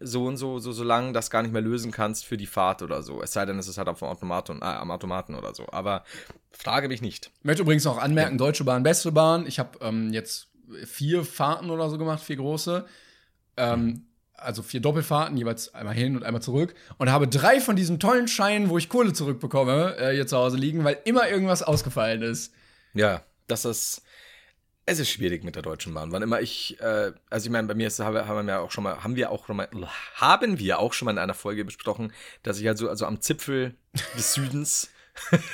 [0.00, 2.82] so und so, so, so lang das gar nicht mehr lösen kannst für die Fahrt
[2.82, 3.22] oder so.
[3.22, 5.66] Es sei denn, es ist halt auf dem Automaten, äh, am Automaten oder so.
[5.70, 6.04] Aber
[6.52, 7.30] frage mich nicht.
[7.38, 8.38] Ich möchte übrigens auch anmerken, ja.
[8.38, 9.46] Deutsche Bahn, beste Bahn.
[9.46, 10.48] Ich habe ähm, jetzt
[10.86, 12.86] vier Fahrten oder so gemacht, vier große.
[13.58, 16.74] Ähm, also vier Doppelfahrten, jeweils einmal hin und einmal zurück.
[16.96, 20.56] Und habe drei von diesen tollen Scheinen, wo ich Kohle zurückbekomme, äh, hier zu Hause
[20.56, 22.54] liegen, weil immer irgendwas ausgefallen ist.
[22.94, 24.02] Ja, das ist.
[24.86, 26.10] Es ist schwierig mit der Deutschen Bahn.
[26.10, 28.82] Wann immer ich, äh, also ich meine, bei mir ist, haben wir, wir auch schon
[28.82, 29.68] mal, haben wir auch schon mal,
[30.16, 33.76] haben wir auch schon mal in einer Folge besprochen, dass ich also, also am Zipfel
[34.16, 34.90] des Südens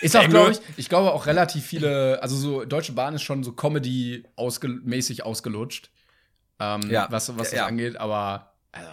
[0.01, 3.45] ist auch, glaube ich, ich glaube auch relativ viele, also so Deutsche Bahn ist schon
[3.45, 5.91] so Comedy-mäßig ausgelutscht,
[6.59, 7.67] ähm, ja, was, was das ja.
[7.67, 8.89] angeht, aber also,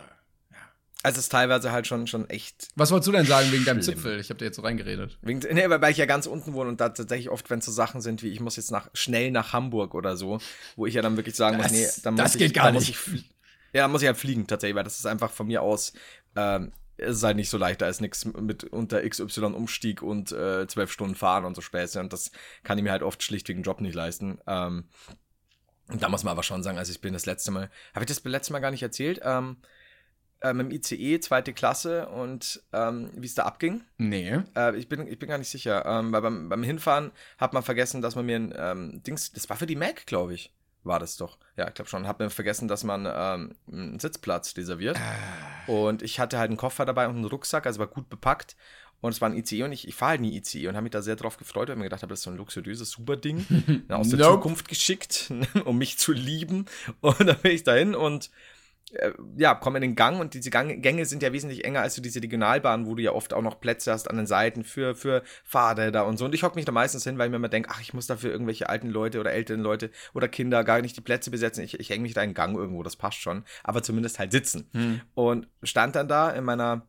[1.03, 2.69] also es ist teilweise halt schon, schon echt.
[2.75, 4.21] Was wolltest du denn sagen wegen deinem Zipfel?
[4.21, 5.17] Ich habe dir jetzt so reingeredet.
[5.21, 7.99] Wegen, nee, weil ich ja ganz unten wohne und da tatsächlich oft, wenn so Sachen
[7.99, 10.39] sind wie ich muss jetzt nach, schnell nach Hamburg oder so,
[10.77, 12.71] wo ich ja dann wirklich sagen das, muss, nee, dann muss das geht ich, gar
[12.71, 12.89] nicht.
[12.89, 13.29] Ich,
[13.73, 15.91] ja, dann muss ich halt fliegen tatsächlich, weil das ist einfach von mir aus,
[16.37, 20.31] ähm, es ist halt nicht so leicht, da ist nichts mit unter XY Umstieg und
[20.31, 22.31] äh, zwölf Stunden fahren und so Späße und das
[22.63, 24.39] kann ich mir halt oft schlicht wegen Job nicht leisten.
[24.47, 24.85] Ähm,
[25.89, 28.07] und da muss man aber schon sagen, also ich bin das letzte Mal, habe ich
[28.07, 29.57] das letzte Mal gar nicht erzählt, ähm,
[30.43, 33.83] ähm, im ICE, zweite Klasse und ähm, wie es da abging.
[33.97, 34.39] Nee.
[34.55, 35.85] Äh, ich, bin, ich bin gar nicht sicher.
[35.85, 39.49] Ähm, weil beim, beim Hinfahren hat man vergessen, dass man mir ein ähm, Dings, das
[39.49, 40.53] war für die Mac, glaube ich.
[40.83, 41.37] War das doch.
[41.55, 42.07] Ja, ich glaube schon.
[42.07, 44.97] Hat mir vergessen, dass man ähm, einen Sitzplatz reserviert.
[44.99, 45.71] Ah.
[45.71, 48.57] Und ich hatte halt einen Koffer dabei und einen Rucksack, also war gut bepackt.
[48.99, 50.91] Und es war ein ICE und ich, ich fahre halt nie ICE und habe mich
[50.91, 53.15] da sehr drauf gefreut, weil ich mir gedacht habe, das ist so ein luxuriöses, super
[53.15, 53.45] Ding.
[53.89, 54.33] aus der nope.
[54.33, 55.31] Zukunft geschickt,
[55.65, 56.65] um mich zu lieben.
[57.01, 58.29] Und dann bin ich dahin und
[59.37, 62.01] ja, kommen in den Gang und diese Gang Gänge sind ja wesentlich enger als so
[62.01, 65.23] diese Regionalbahnen, wo du ja oft auch noch Plätze hast an den Seiten für, für
[65.43, 66.25] Fahrräder und so.
[66.25, 68.07] Und ich hocke mich da meistens hin, weil ich mir immer denke, ach, ich muss
[68.07, 71.63] dafür irgendwelche alten Leute oder älteren Leute oder Kinder gar nicht die Plätze besetzen.
[71.63, 73.43] Ich, ich hänge mich da in den Gang irgendwo, das passt schon.
[73.63, 74.69] Aber zumindest halt sitzen.
[74.73, 75.01] Hm.
[75.15, 76.85] Und stand dann da in meiner,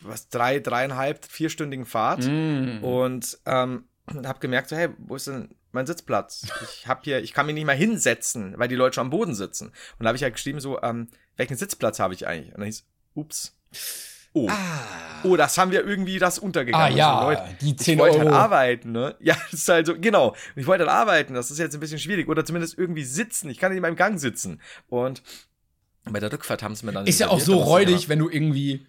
[0.00, 2.82] was, drei, dreieinhalb, vierstündigen Fahrt hm.
[2.82, 6.46] und ähm, habe gemerkt, so, hey, wo ist denn mein Sitzplatz?
[6.62, 9.34] Ich hab hier, ich kann mich nicht mal hinsetzen, weil die Leute schon am Boden
[9.34, 9.68] sitzen.
[9.98, 12.52] Und da habe ich halt geschrieben so, ähm, welchen Sitzplatz habe ich eigentlich?
[12.52, 13.56] Und dann hieß, ups.
[14.32, 14.48] Oh.
[14.50, 15.22] Ah.
[15.24, 16.94] Oh, das haben wir irgendwie das untergegangen.
[16.94, 19.16] Ah, ja, Leute, die 10 ich wollte halt arbeiten, ne?
[19.20, 20.36] Ja, das ist halt so, genau.
[20.56, 22.28] Ich wollte halt arbeiten, das ist jetzt ein bisschen schwierig.
[22.28, 23.48] Oder zumindest irgendwie sitzen.
[23.48, 24.60] Ich kann nicht in meinem Gang sitzen.
[24.88, 25.22] Und
[26.04, 27.06] bei der Rückfahrt haben sie mir dann.
[27.06, 28.08] Ist ja auch so räudig, ja.
[28.10, 28.86] wenn du irgendwie.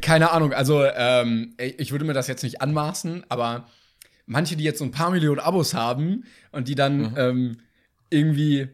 [0.00, 3.68] Keine Ahnung, also ähm, ich würde mir das jetzt nicht anmaßen, aber
[4.26, 7.14] manche, die jetzt so ein paar Millionen Abos haben und die dann mhm.
[7.16, 7.56] ähm,
[8.10, 8.68] irgendwie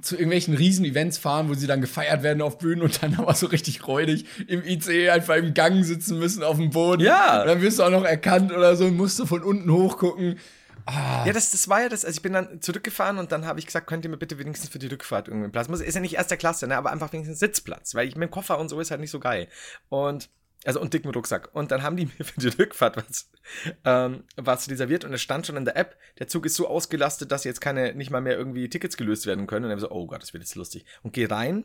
[0.00, 3.46] zu irgendwelchen Riesen-Events fahren, wo sie dann gefeiert werden auf Bühnen und dann aber so
[3.46, 7.02] richtig räudig im ICE einfach im Gang sitzen müssen auf dem Boden.
[7.02, 7.42] Ja.
[7.42, 10.38] Und dann wirst du auch noch erkannt oder so und musst du von unten hochgucken.
[10.86, 11.24] Ah.
[11.26, 12.04] Ja, das, das war ja das.
[12.04, 14.70] Also ich bin dann zurückgefahren und dann habe ich gesagt, könnt ihr mir bitte wenigstens
[14.70, 15.68] für die Rückfahrt irgendwie einen Platz.
[15.68, 16.76] Ist ja nicht erster Klasse, ne?
[16.76, 19.20] aber einfach wenigstens Sitzplatz, weil ich mit dem Koffer und so ist halt nicht so
[19.20, 19.48] geil.
[19.88, 20.30] Und
[20.64, 21.50] also und dicken Rucksack.
[21.54, 23.30] Und dann haben die mir für die Rückfahrt was,
[23.84, 27.32] ähm, was reserviert und es stand schon in der App, der Zug ist so ausgelastet,
[27.32, 29.64] dass jetzt keine, nicht mal mehr irgendwie Tickets gelöst werden können.
[29.64, 30.84] Und dann so, oh Gott, das wird jetzt lustig.
[31.02, 31.64] Und geh rein.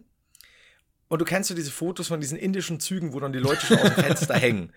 [1.08, 3.78] Und du kennst so diese Fotos von diesen indischen Zügen, wo dann die Leute schon
[3.78, 4.74] aus dem Fenster hängen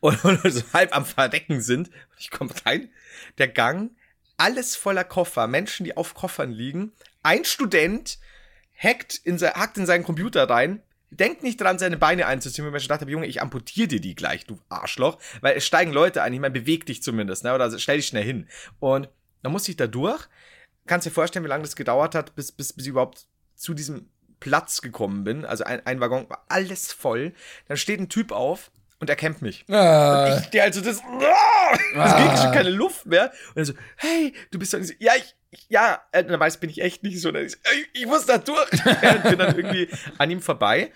[0.00, 1.88] und, und, so halb am Verdecken sind.
[1.88, 2.90] Und ich komme rein,
[3.38, 3.92] der Gang,
[4.36, 6.92] alles voller Koffer, Menschen, die auf Koffern liegen.
[7.22, 8.18] Ein Student
[8.76, 12.84] hackt in, hackt in seinen Computer rein, denkt nicht dran, seine Beine einzuziehen, weil ich
[12.84, 16.32] schon dachte, Junge, ich amputiere dir die gleich, du Arschloch, weil es steigen Leute ein,
[16.32, 18.46] ich meine, beweg dich zumindest, ne, oder stell dich schnell hin.
[18.80, 19.08] Und
[19.42, 20.26] dann muss ich da durch,
[20.86, 24.08] kannst dir vorstellen, wie lange das gedauert hat, bis, bis, bis ich überhaupt zu diesem
[24.40, 27.32] Platz gekommen bin, also ein, ein Waggon war alles voll,
[27.66, 29.64] dann steht ein Typ auf, und er kämpft mich.
[29.68, 31.00] Äh, Ich stehe also das.
[31.94, 33.30] Es ging schon keine Luft mehr.
[33.50, 34.94] Und er so, hey, du bist doch nicht so.
[34.98, 35.12] Ja,
[35.50, 36.00] ich, ja,
[36.40, 37.32] weiß bin ich echt nicht so.
[37.34, 38.70] Ich, ich, ich muss da durch.
[38.72, 39.88] und bin dann irgendwie
[40.18, 40.92] an ihm vorbei.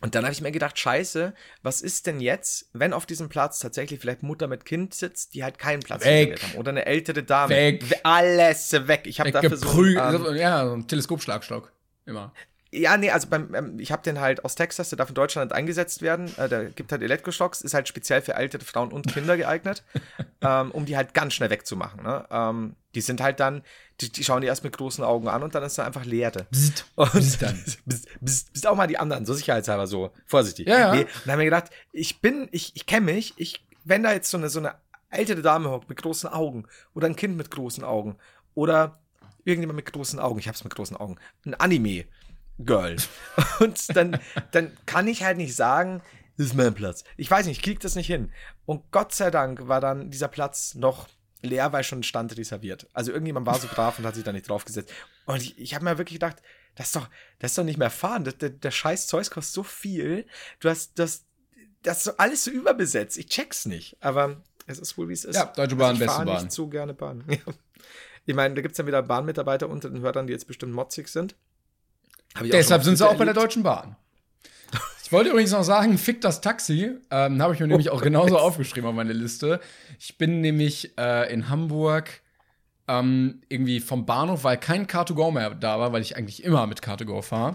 [0.00, 3.58] Und dann habe ich mir gedacht, scheiße, was ist denn jetzt, wenn auf diesem Platz
[3.58, 6.42] tatsächlich vielleicht Mutter mit Kind sitzt, die halt keinen Platz Weg.
[6.42, 6.58] haben.
[6.58, 7.54] Oder eine ältere Dame.
[7.54, 7.88] Weg.
[7.90, 9.02] We- Alles weg.
[9.06, 9.82] Ich habe dafür so.
[9.82, 11.72] ähm, ja, so ein Teleskopschlagstock.
[12.06, 12.34] Immer.
[12.76, 15.52] Ja, nee, also beim, ähm, ich habe den halt aus Texas, der darf in Deutschland
[15.52, 16.36] eingesetzt werden.
[16.36, 19.84] Äh, der gibt halt Elektroschocks, ist halt speziell für ältere Frauen und Kinder geeignet,
[20.40, 22.02] ähm, um die halt ganz schnell wegzumachen.
[22.02, 22.26] Ne?
[22.30, 23.62] Ähm, die sind halt dann,
[24.00, 26.46] die, die schauen die erst mit großen Augen an und dann ist da einfach Leere.
[27.40, 27.64] Dann.
[27.84, 30.66] bist, bist, bist auch mal die anderen, so sicherheitshalber so vorsichtig.
[30.66, 30.94] Ja, ja.
[30.94, 34.12] Nee, und dann haben wir gedacht, ich bin, ich, ich kenne mich, ich, wenn da
[34.12, 34.74] jetzt so eine, so eine
[35.10, 38.16] ältere Dame hockt mit großen Augen oder ein Kind mit großen Augen
[38.54, 38.98] oder
[39.44, 42.04] irgendjemand mit großen Augen, ich hab's mit großen Augen, ein Anime.
[42.58, 42.96] Girl.
[43.60, 44.18] Und dann,
[44.52, 46.02] dann kann ich halt nicht sagen,
[46.36, 47.04] das ist mein Platz.
[47.16, 48.32] Ich weiß nicht, ich krieg das nicht hin.
[48.66, 51.08] Und Gott sei Dank war dann dieser Platz noch
[51.42, 52.88] leer, weil schon stand reserviert.
[52.92, 54.92] Also irgendjemand war so brav und hat sich da nicht draufgesetzt.
[55.26, 56.42] Und ich, ich habe mir wirklich gedacht,
[56.74, 58.24] das ist doch, das ist doch nicht mehr fahren.
[58.24, 60.26] Das, der, der scheiß Zeus kostet so viel.
[60.58, 61.24] Du hast das,
[61.82, 63.16] das ist so alles so überbesetzt.
[63.16, 63.96] Ich check's nicht.
[64.00, 65.36] Aber es ist wohl, wie es ist.
[65.36, 66.42] Ja, Deutsche Bahn, ich beste Bahn.
[66.42, 67.24] nicht so gerne Bahn.
[67.28, 67.38] Ja.
[68.26, 71.36] Ich meine, da gibt's dann wieder Bahnmitarbeiter unter den Hörern, die jetzt bestimmt motzig sind.
[72.42, 73.96] Deshalb sind sie auch bei der Deutschen Bahn.
[75.04, 76.90] Ich wollte übrigens noch sagen, fick das Taxi.
[77.10, 79.60] Ähm, habe ich mir nämlich auch genauso aufgeschrieben auf meine Liste.
[80.00, 82.22] Ich bin nämlich äh, in Hamburg
[82.88, 86.80] ähm, irgendwie vom Bahnhof, weil kein Car2Go mehr da war, weil ich eigentlich immer mit
[86.80, 87.54] Car2Go fahre.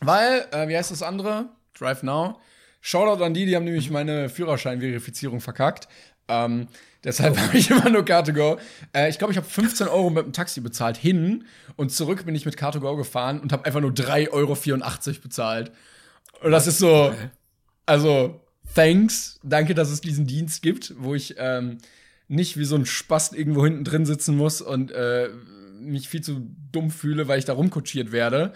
[0.00, 1.46] Weil, äh, wie heißt das andere?
[1.76, 2.38] Drive Now.
[2.80, 5.88] Shoutout an die, die haben nämlich meine Führerscheinverifizierung verkackt.
[6.28, 6.68] Ähm,
[7.06, 8.58] deshalb habe ich immer nur Car2Go.
[8.94, 11.44] Äh, ich glaube, ich habe 15 Euro mit dem Taxi bezahlt hin
[11.76, 14.56] und zurück bin ich mit Car2Go gefahren und habe einfach nur 3,84 Euro
[15.22, 15.72] bezahlt.
[16.42, 17.14] Und das ist so,
[17.86, 18.42] also,
[18.74, 21.78] thanks, danke, dass es diesen Dienst gibt, wo ich ähm,
[22.28, 25.30] nicht wie so ein Spast irgendwo hinten drin sitzen muss und äh,
[25.80, 28.52] mich viel zu dumm fühle, weil ich da rumkutschiert werde.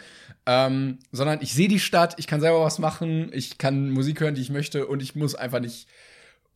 [0.46, 4.34] Ähm, sondern ich sehe die Stadt, ich kann selber was machen, ich kann Musik hören,
[4.34, 5.86] die ich möchte und ich muss einfach nicht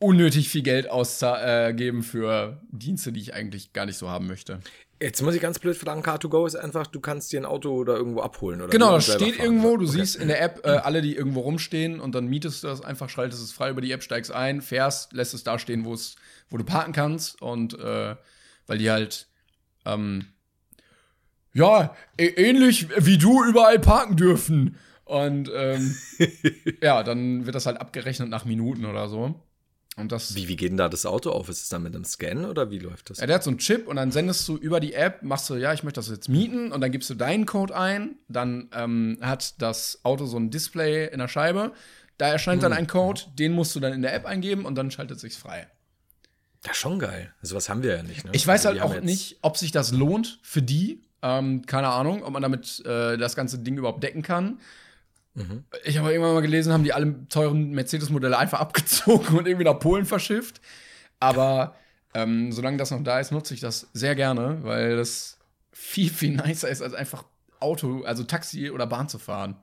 [0.04, 4.60] unnötig viel Geld ausgeben für Dienste, die ich eigentlich gar nicht so haben möchte.
[5.00, 7.96] Jetzt muss ich ganz blöd fragen, Car2Go ist einfach, du kannst dir ein Auto oder
[7.96, 8.70] irgendwo abholen, oder?
[8.70, 9.44] Genau, das steht fahren.
[9.44, 9.98] irgendwo, du Okay.
[9.98, 13.08] siehst in der App äh, alle, die irgendwo rumstehen und dann mietest du das einfach,
[13.08, 16.16] schaltest es frei über die App, steigst ein, fährst, lässt es da stehen, wo es,
[16.48, 18.14] wo du parken kannst und äh,
[18.66, 19.26] weil die halt
[19.84, 20.26] ähm,
[21.52, 24.76] ja, ähnlich wie du überall parken dürfen.
[25.04, 25.94] Und ähm,
[26.82, 29.34] ja, dann wird das halt abgerechnet nach Minuten oder so.
[29.96, 30.34] Und das.
[30.34, 31.48] Wie, wie geht denn da das Auto auf?
[31.48, 33.18] Ist es dann mit einem Scan oder wie läuft das?
[33.18, 35.54] Ja, der hat so einen Chip und dann sendest du über die App, machst du,
[35.54, 38.16] ja, ich möchte das jetzt mieten und dann gibst du deinen Code ein.
[38.28, 41.72] Dann ähm, hat das Auto so ein Display in der Scheibe.
[42.18, 44.90] Da erscheint dann ein Code, den musst du dann in der App eingeben und dann
[44.90, 45.68] schaltet sich's frei.
[46.64, 47.32] Ja, schon geil.
[47.42, 48.30] Also was haben wir ja nicht, ne?
[48.32, 51.02] Ich weiß Also halt auch nicht, ob sich das lohnt für die.
[51.22, 54.60] Ähm, keine Ahnung, ob man damit äh, das ganze Ding überhaupt decken kann.
[55.34, 55.64] Mhm.
[55.84, 59.78] Ich habe irgendwann mal gelesen, haben die alle teuren Mercedes-Modelle einfach abgezogen und irgendwie nach
[59.78, 60.60] Polen verschifft.
[61.20, 61.74] Aber
[62.14, 65.38] ähm, solange das noch da ist, nutze ich das sehr gerne, weil das
[65.72, 67.24] viel, viel nicer ist, als einfach
[67.60, 69.56] Auto, also Taxi oder Bahn zu fahren.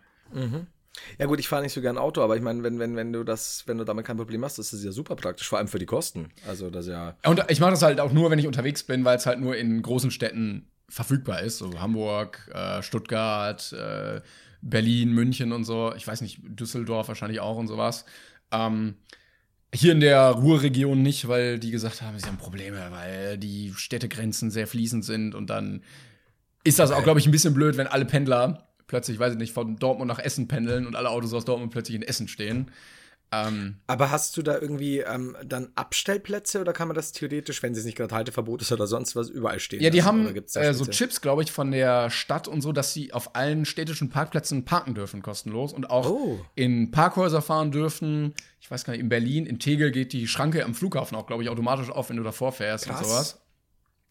[1.18, 3.24] Ja gut, ich fahre nicht so gern Auto, aber ich meine, wenn, wenn, wenn du
[3.24, 5.80] das, wenn du damit kein Problem hast, ist das ja super praktisch, vor allem für
[5.80, 6.30] die Kosten.
[6.48, 7.16] Also das ja.
[7.26, 9.56] Und ich mache das halt auch nur, wenn ich unterwegs bin, weil es halt nur
[9.56, 11.60] in großen Städten verfügbar ist.
[11.60, 14.22] So Hamburg, äh, Stuttgart, äh,
[14.62, 15.94] Berlin, München und so.
[15.96, 18.06] Ich weiß nicht, Düsseldorf wahrscheinlich auch und sowas.
[18.52, 18.96] Ähm,
[19.74, 24.52] hier in der Ruhrregion nicht, weil die gesagt haben, sie haben Probleme, weil die Städtegrenzen
[24.52, 25.84] sehr fließend sind und dann
[26.64, 29.54] ist das auch, glaube ich, ein bisschen blöd, wenn alle Pendler plötzlich, weiß ich nicht,
[29.54, 32.70] von Dortmund nach Essen pendeln und alle Autos aus Dortmund plötzlich in Essen stehen.
[33.34, 37.72] Ähm, Aber hast du da irgendwie ähm, dann Abstellplätze oder kann man das theoretisch, wenn
[37.74, 39.82] es nicht gerade Halteverbot ist oder sonst was, überall stehen?
[39.82, 40.08] Ja, die lassen?
[40.08, 43.64] haben äh, so Chips, glaube ich, von der Stadt und so, dass sie auf allen
[43.66, 45.72] städtischen Parkplätzen parken dürfen, kostenlos.
[45.72, 46.40] Und auch Oh.
[46.56, 48.34] in Parkhäuser fahren dürfen.
[48.60, 51.44] Ich weiß gar nicht, in Berlin, in Tegel geht die Schranke am Flughafen auch, glaube
[51.44, 53.08] ich, automatisch auf, wenn du davor fährst und Krass.
[53.08, 53.42] sowas.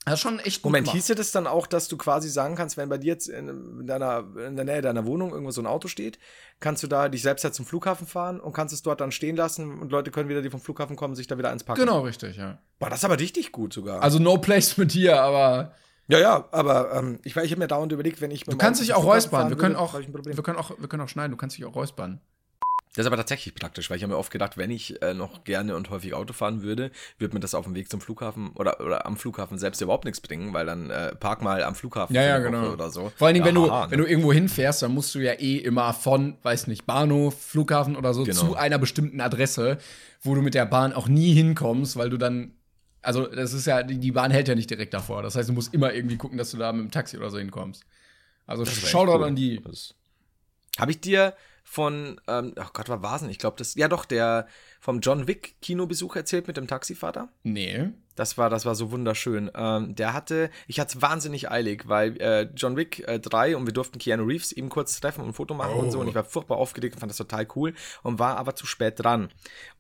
[0.07, 0.97] Das ist schon echt gut Moment, gemacht.
[0.97, 4.25] hieße das dann auch, dass du quasi sagen kannst, wenn bei dir jetzt in, deiner,
[4.47, 6.19] in der Nähe deiner Wohnung irgendwo so ein Auto steht,
[6.59, 9.37] kannst du da dich selbst halt zum Flughafen fahren und kannst es dort dann stehen
[9.37, 11.81] lassen und Leute können wieder, die vom Flughafen kommen, sich da wieder eins packen.
[11.81, 12.59] Genau, richtig, ja.
[12.79, 14.03] Boah, das ist aber richtig gut sogar.
[14.03, 15.75] Also no placement hier, aber
[16.09, 18.81] ja, ja, aber ähm, ich, ich habe mir dauernd überlegt, wenn ich mit du kannst
[18.81, 19.49] dich auch räuspern.
[19.49, 21.31] Wir können auch, können auch, wir können auch schneiden.
[21.31, 22.21] Du kannst dich auch räuspern.
[22.97, 25.45] Das ist aber tatsächlich praktisch, weil ich habe mir oft gedacht, wenn ich äh, noch
[25.45, 28.81] gerne und häufig Auto fahren würde, würde mir das auf dem Weg zum Flughafen oder,
[28.81, 32.23] oder am Flughafen selbst überhaupt nichts bringen, weil dann äh, park mal am Flughafen Ja,
[32.23, 32.73] ja, genau.
[32.73, 33.13] Oder so.
[33.15, 33.93] Vor allen Dingen, wenn, du, Aha, ne?
[33.93, 37.95] wenn du irgendwo hinfährst, dann musst du ja eh immer von, weiß nicht, Bahnhof, Flughafen
[37.95, 38.37] oder so Genau.
[38.41, 39.79] zu einer bestimmten Adresse,
[40.23, 42.55] wo du mit der Bahn auch nie hinkommst, weil du dann.
[43.03, 45.23] Also, das ist ja, die Bahn hält ja nicht direkt davor.
[45.23, 47.39] Das heißt, du musst immer irgendwie gucken, dass du da mit dem Taxi oder so
[47.39, 47.85] hinkommst.
[48.47, 49.25] Also, Shoutout cool.
[49.25, 49.63] an die.
[50.79, 51.35] Habe ich dir
[51.65, 54.47] von, ähm, ach Gott, war Vasen, ich glaube, das, ja doch, der
[54.81, 57.29] vom John Wick Kinobesuch erzählt mit dem Taxifahrer?
[57.43, 57.91] Nee.
[58.17, 59.51] Das war, das war so wunderschön.
[59.55, 63.67] Ähm, der hatte, ich hatte es wahnsinnig eilig, weil äh, John Wick äh, 3 und
[63.67, 66.01] wir durften Keanu Reeves eben kurz treffen und ein Foto machen und so.
[66.01, 68.95] Und ich war furchtbar aufgeregt und fand das total cool und war aber zu spät
[68.99, 69.31] dran.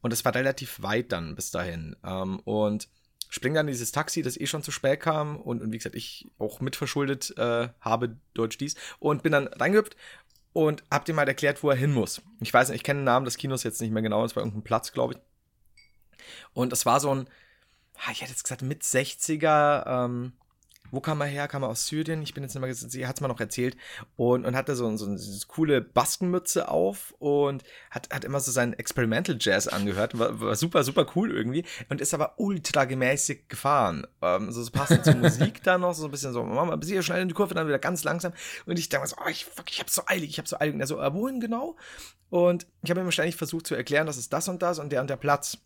[0.01, 1.97] Und es war relativ weit dann bis dahin.
[2.05, 2.89] Ähm, und
[3.31, 5.95] spring dann in dieses Taxi, das eh schon zu spät kam und, und wie gesagt,
[5.95, 9.97] ich auch mitverschuldet äh, habe Deutsch dies und bin dann reingehüpft
[10.53, 12.22] und hab dem mal erklärt, wo er hin muss.
[12.40, 14.42] Ich weiß nicht, ich kenne den Namen des Kinos jetzt nicht mehr genau, es war
[14.42, 15.20] irgendein Platz, glaube ich.
[16.53, 17.28] Und es war so ein,
[17.96, 20.32] ah, ich hätte jetzt gesagt, mit 60er, ähm,
[20.91, 21.49] wo kam er her?
[21.49, 22.22] Kam er aus Syrien?
[22.22, 23.76] Ich bin jetzt nicht mehr, sie hat es mal noch erzählt.
[24.16, 28.53] Und, und hatte so, so eine so coole Baskenmütze auf und hat, hat immer so
[28.53, 30.18] seinen Experimental Jazz angehört.
[30.18, 31.64] War, war super, super cool irgendwie.
[31.88, 34.07] Und ist aber ultra gemäßigt gefahren.
[34.22, 37.03] Ähm, so, so passend zur Musik da noch, so ein bisschen so, wir ein bisschen
[37.03, 38.32] schnell in die Kurve, dann wieder ganz langsam.
[38.66, 40.59] Und ich dachte mir so, oh, ich, fuck, ich hab so eilig, ich hab so
[40.59, 40.74] eilig.
[40.74, 41.76] Und er so, äh, wohin genau?
[42.30, 45.01] Und ich habe ihm wahrscheinlich versucht zu erklären, das ist das und das und der
[45.01, 45.59] und der Platz.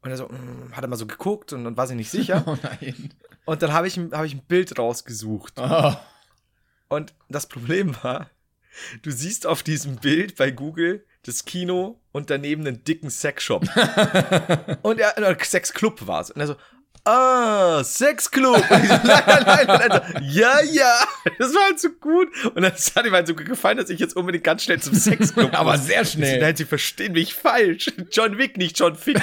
[0.00, 2.44] Und er so, mm, hat er mal so geguckt und, und war sich nicht sicher.
[2.46, 3.12] Oh nein.
[3.44, 5.54] Und dann habe ich, ein- hab ich ein Bild rausgesucht.
[5.56, 5.94] Oh.
[6.88, 8.30] Und das Problem war,
[9.02, 13.62] du siehst auf diesem Bild bei Google das Kino und daneben einen dicken Sexshop.
[14.82, 16.30] und er, äh, Sexclub war es.
[16.30, 16.56] Und er so,
[17.08, 18.56] ah, Sexclub.
[18.56, 19.90] So, nein, nein, nein.
[19.90, 20.94] So, ja, ja.
[21.38, 22.28] Das war halt so gut.
[22.54, 25.52] Und das hat ihm halt so gefallen, dass ich jetzt unbedingt ganz schnell zum Sexclub
[25.58, 25.86] Aber muss.
[25.86, 26.40] sehr schnell.
[26.40, 27.90] Nein, sie verstehen mich falsch.
[28.10, 29.20] John Wick, nicht John Fick.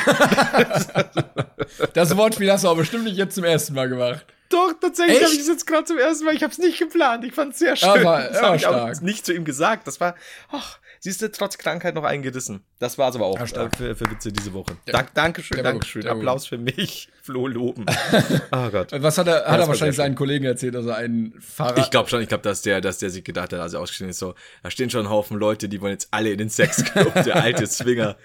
[1.94, 4.26] Das Wortspiel hast du aber bestimmt nicht jetzt zum ersten Mal gemacht.
[4.50, 6.36] Doch, tatsächlich habe ich es jetzt gerade zum ersten Mal.
[6.36, 7.24] Ich habe es nicht geplant.
[7.26, 7.90] Ich fand es sehr schön.
[7.90, 9.02] Aber- das habe ich auch stark.
[9.02, 9.88] nicht zu ihm gesagt.
[9.88, 10.16] Das war,
[10.52, 12.62] ach, siehst du, trotz Krankheit noch eingerissen.
[12.80, 14.76] Das war es aber auch Ja, äh, für, für Witze diese Woche.
[14.88, 16.08] Dank, Dankeschön, Dankeschön.
[16.08, 17.10] Applaus für mich.
[17.22, 17.86] Flo loben.
[18.52, 18.92] oh Gott.
[18.92, 21.78] Was hat er, hat das er wahrscheinlich sehr seinen Kollegen erzählt, er einen Fahrer.
[21.78, 24.10] Ich glaube schon, ich glaube, dass der, dass der sich gedacht hat, als er ausgestiegen
[24.10, 24.34] ist, so,
[24.64, 27.70] da stehen schon ein Haufen Leute, die wollen jetzt alle in den Sexclub, der alte
[27.70, 28.18] Zwinger.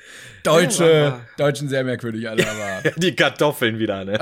[0.43, 1.21] Deutsche, Ja.
[1.37, 2.91] Deutschen sehr merkwürdig, alle, aber.
[2.97, 4.19] Die Kartoffeln wieder, ne?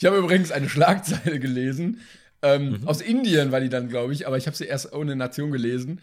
[0.00, 2.00] Ich habe übrigens eine Schlagzeile gelesen.
[2.42, 2.88] Ähm, Mhm.
[2.88, 6.00] Aus Indien war die dann, glaube ich, aber ich habe sie erst ohne Nation gelesen.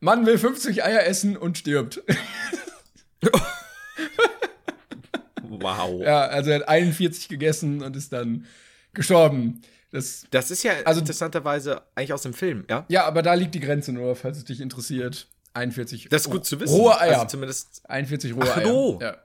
[0.00, 2.02] Mann will 50 Eier essen und stirbt.
[5.42, 6.00] Wow.
[6.02, 8.46] ja, also er hat 41 gegessen und ist dann
[8.94, 9.62] gestorben.
[9.90, 12.84] Das, Das ist ja Also- interessanterweise eigentlich aus dem Film, ja?
[12.88, 15.26] ja, aber da liegt die Grenze nur, falls es dich interessiert.
[15.52, 16.74] 41 Das ist gut zu wissen.
[16.76, 17.14] rohe Eier.
[17.14, 18.66] Also zumindest 41 rohe Ach, Eier.
[18.66, 18.98] so.
[19.02, 19.16] Ja.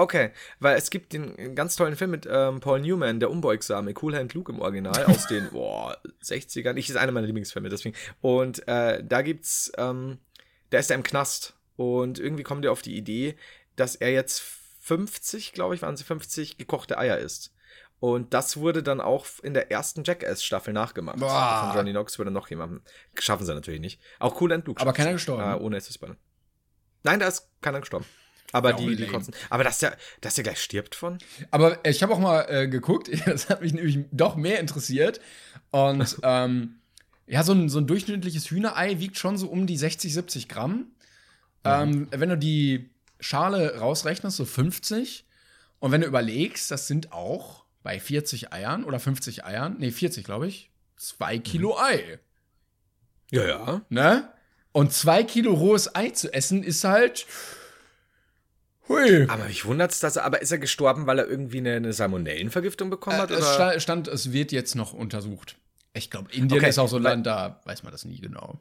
[0.00, 0.30] Okay,
[0.60, 4.32] weil es gibt den ganz tollen Film mit ähm, Paul Newman, der Unbeugsame, Cool Hand
[4.32, 6.76] Luke im Original aus den boah, 60ern.
[6.76, 7.96] Ich ist einer meiner Lieblingsfilme, deswegen.
[8.20, 10.18] Und äh, da gibt's, ähm,
[10.70, 13.34] da ist er im Knast und irgendwie kommt er auf die Idee,
[13.74, 14.40] dass er jetzt
[14.82, 17.52] 50, glaube ich, waren sie 50 gekochte Eier isst.
[17.98, 21.18] Und das wurde dann auch in der ersten Jackass-Staffel nachgemacht.
[21.18, 21.64] Boah.
[21.66, 22.82] Von Johnny Knox wurde noch jemanden.
[23.18, 24.00] Schaffen sie natürlich nicht.
[24.20, 24.80] Auch Cool Hand Luke.
[24.80, 25.42] Aber keiner gestorben.
[25.42, 26.18] Äh, ohne es zu spoilern.
[27.02, 28.06] Nein, da ist keiner gestorben.
[28.52, 29.34] Aber Ja, die, die kotzen.
[29.50, 31.18] Aber dass der, dass der gleich stirbt von?
[31.50, 35.20] Aber ich habe auch mal äh, geguckt, das hat mich nämlich doch mehr interessiert.
[35.70, 36.76] Und ähm,
[37.26, 40.86] ja, so ein, so ein durchschnittliches Hühnerei wiegt schon so um die 60, 70 Gramm.
[41.64, 42.88] Ähm, wenn du die
[43.20, 45.26] Schale rausrechnest, so 50.
[45.80, 50.24] Und wenn du überlegst, das sind auch bei 40 Eiern oder 50 Eiern, nee, 40,
[50.24, 52.18] glaube ich, zwei Kilo Ei.
[53.30, 53.82] Ja, ja.
[53.88, 54.32] Ne?
[54.72, 57.26] Und zwei Kilo rohes Ei zu essen ist halt.
[58.88, 59.28] Hui.
[59.28, 62.90] Aber mich wundert's, dass er, aber ist er gestorben, weil er irgendwie eine, eine Salmonellenvergiftung
[62.90, 63.30] bekommen hat?
[63.30, 63.54] Äh, es oder?
[63.54, 65.56] sta- stand, es wird jetzt noch untersucht.
[65.94, 68.60] Ich glaube, Indien Okay, ist auch so ein Land, da weiß man das nie genau.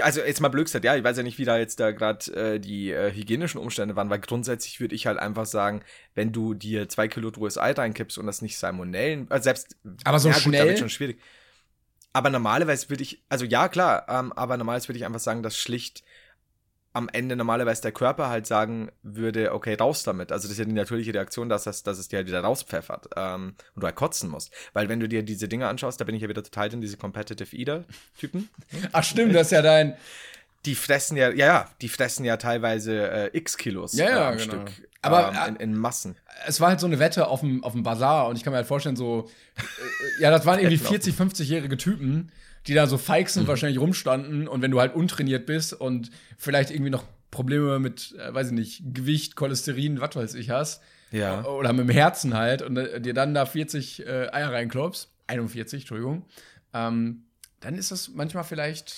[0.00, 2.30] Also jetzt mal blöd gesagt, ja, ich weiß ja nicht, wie da jetzt da gerade
[2.36, 5.82] äh, die äh, hygienischen Umstände waren, weil grundsätzlich würde ich halt einfach sagen,
[6.14, 10.18] wenn du dir zwei Kilo rohes Ei reinkippst und das nicht Salmonellen, also selbst Aber
[10.18, 10.68] so ja, gut, schnell?
[10.68, 11.20] wird schon schwierig.
[12.12, 15.56] Aber normalerweise würde ich, also ja, klar, ähm, aber normalerweise würde ich einfach sagen, dass
[15.56, 16.02] schlicht
[16.92, 20.32] am Ende normalerweise der Körper halt sagen würde, okay, raus damit.
[20.32, 23.10] Also das ist ja die natürliche Reaktion, dass, das, dass es dir halt wieder rauspfeffert
[23.16, 24.52] ähm, und du halt kotzen musst.
[24.72, 26.96] Weil wenn du dir diese Dinge anschaust, da bin ich ja wieder total in diese
[26.96, 28.48] Competitive Eater-Typen.
[28.92, 29.96] Ach, stimmt, das ist ja dein.
[30.64, 34.36] Die fressen ja, ja, ja, die fressen ja teilweise äh, x Kilos Ja, ja, äh,
[34.36, 34.66] genau.
[34.66, 34.88] Stück.
[35.02, 36.16] Aber, ähm, in, in Massen.
[36.46, 38.58] Es war halt so eine Wette auf dem, auf dem Bazar und ich kann mir
[38.58, 39.28] halt vorstellen, so.
[39.56, 42.32] Äh, ja, das waren irgendwie 40, 50-jährige Typen.
[42.66, 43.48] Die da so feixend mhm.
[43.48, 44.48] wahrscheinlich rumstanden.
[44.48, 48.52] Und wenn du halt untrainiert bist und vielleicht irgendwie noch Probleme mit, äh, weiß ich
[48.52, 51.44] nicht, Gewicht, Cholesterin, was weiß ich hast, ja.
[51.44, 55.82] oder mit dem Herzen halt, und äh, dir dann da 40 äh, Eier reinklopfst, 41,
[55.82, 56.24] Entschuldigung,
[56.72, 57.24] ähm,
[57.60, 58.94] dann ist das manchmal vielleicht.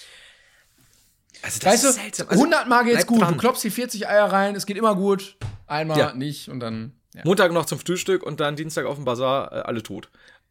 [1.42, 2.28] Also das weißt ist du, seltsam.
[2.28, 3.20] Also, 100 Mal geht's gut.
[3.20, 3.34] Dran.
[3.34, 5.36] Du klopfst die 40 Eier rein, es geht immer gut.
[5.66, 6.12] Einmal ja.
[6.14, 6.92] nicht und dann.
[7.14, 7.22] Ja.
[7.24, 10.10] Montag noch zum Frühstück und dann Dienstag auf dem Bazar, äh, alle tot.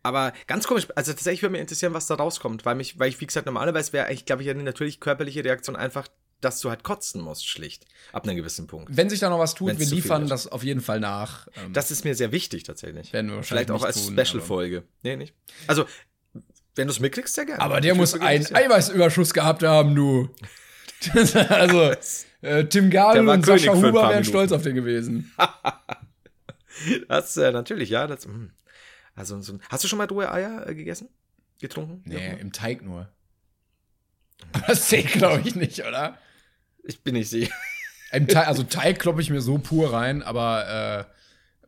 [0.10, 3.22] Aber ganz komisch, also tatsächlich würde mich interessieren, was da rauskommt, weil mich, weil ich,
[3.22, 6.08] wie gesagt, normalerweise wäre ich, glaube ich, eine natürlich körperliche Reaktion einfach,
[6.42, 7.86] dass du halt kotzen musst, schlicht.
[8.12, 8.98] Ab einem gewissen Punkt.
[8.98, 11.48] Wenn sich da noch was tut, Wenn's wir liefern das auf jeden Fall nach.
[11.64, 13.14] Ähm, das ist mir sehr wichtig, tatsächlich.
[13.14, 14.84] Werden wir Vielleicht auch als Special-Folge.
[15.04, 15.36] Nee, nicht.
[15.68, 15.86] Also,
[16.74, 17.62] wenn du es mitkriegst, sehr gerne.
[17.62, 20.30] Aber der muss einen Eiweißüberschuss gehabt haben, du.
[21.50, 21.94] also,
[22.42, 25.32] äh, Tim Gabel und König Sascha Huber wären stolz auf den gewesen.
[27.08, 28.08] das äh, natürlich, ja.
[28.08, 28.54] Das, hm.
[29.20, 31.10] Also, so, hast du schon mal rohe Eier äh, gegessen?
[31.60, 32.02] Getrunken?
[32.06, 33.10] Nee, im Teig nur.
[34.54, 36.18] Aber das zählt, glaube ich, nicht, oder?
[36.84, 37.54] Ich bin nicht sicher.
[38.12, 41.10] Teig, also Teig kloppe ich mir so pur rein, aber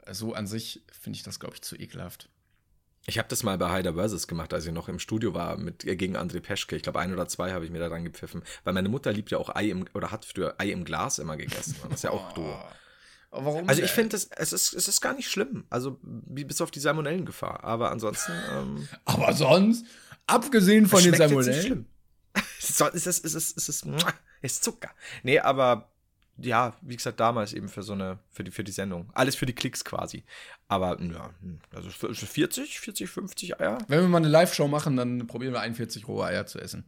[0.07, 2.29] äh, so an sich finde ich das, glaube ich, zu ekelhaft.
[3.05, 5.83] Ich habe das mal bei Hyder Versus gemacht, als ich noch im Studio war mit
[5.83, 6.77] äh, gegen André Peschke.
[6.77, 8.43] Ich glaube, ein oder zwei habe ich mir da dran gepfiffen.
[8.63, 11.35] Weil meine Mutter liebt ja auch Ei im, oder hat früher Ei im Glas immer
[11.35, 11.75] gegessen.
[11.83, 12.55] Das ist ja auch doof.
[13.31, 13.67] Warum?
[13.69, 15.65] Also ich finde, es ist, es ist gar nicht schlimm.
[15.69, 17.63] Also bis auf die Salmonellengefahr.
[17.63, 18.33] Aber ansonsten.
[18.51, 19.85] Ähm, Aber sonst,
[20.27, 21.87] abgesehen von den Salmonellen.
[22.59, 23.87] es ist, es ist, es ist, es ist,
[24.41, 24.91] ist Zucker.
[25.23, 25.89] Nee, aber
[26.37, 29.09] ja, wie gesagt, damals eben für so eine, für die, für die Sendung.
[29.13, 30.23] Alles für die Klicks quasi.
[30.67, 31.29] Aber ja,
[31.73, 33.77] also 40, 40, 50 Eier.
[33.87, 36.85] Wenn wir mal eine Live-Show machen, dann probieren wir 41 rohe Eier zu essen.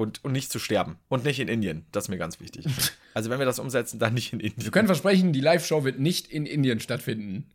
[0.00, 0.96] Und, und nicht zu sterben.
[1.10, 1.84] Und nicht in Indien.
[1.92, 2.64] Das ist mir ganz wichtig.
[3.14, 4.64] also wenn wir das umsetzen, dann nicht in Indien.
[4.64, 7.50] Wir können versprechen, die Live-Show wird nicht in Indien stattfinden.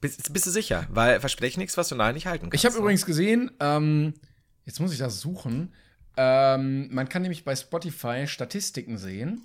[0.00, 0.86] Bist, bist du sicher?
[0.88, 2.54] Weil verspreche nichts, was du nachher nicht halten kannst.
[2.54, 2.80] Ich habe ne?
[2.80, 4.14] übrigens gesehen, ähm,
[4.64, 5.74] jetzt muss ich das suchen.
[6.16, 9.42] Ähm, man kann nämlich bei Spotify Statistiken sehen,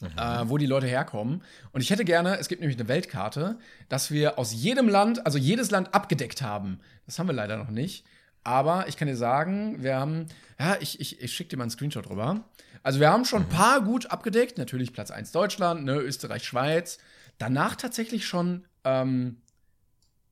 [0.00, 0.08] mhm.
[0.16, 1.42] äh, wo die Leute herkommen.
[1.72, 3.58] Und ich hätte gerne, es gibt nämlich eine Weltkarte,
[3.90, 6.80] dass wir aus jedem Land, also jedes Land abgedeckt haben.
[7.04, 8.06] Das haben wir leider noch nicht.
[8.46, 10.26] Aber ich kann dir sagen, wir haben,
[10.58, 12.44] ja, ich, ich, ich schicke dir mal einen Screenshot drüber.
[12.84, 13.52] Also wir haben schon ein mhm.
[13.52, 14.56] paar gut abgedeckt.
[14.56, 16.98] Natürlich Platz 1 Deutschland, ne, Österreich, Schweiz.
[17.38, 19.38] Danach tatsächlich schon ähm,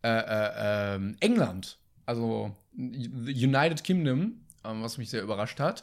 [0.03, 1.79] äh, äh, äh, England.
[2.07, 5.83] Also United Kingdom ähm, was mich sehr überrascht hat.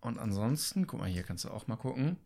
[0.00, 2.16] Und ansonsten, guck mal, hier kannst du auch mal gucken.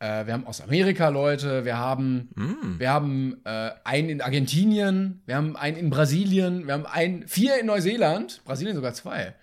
[0.00, 2.78] Äh, wir haben aus Amerika Leute, wir haben, mm.
[2.78, 7.58] wir haben äh, einen in Argentinien, wir haben einen in Brasilien, wir haben einen, vier
[7.58, 9.34] in Neuseeland, Brasilien sogar zwei.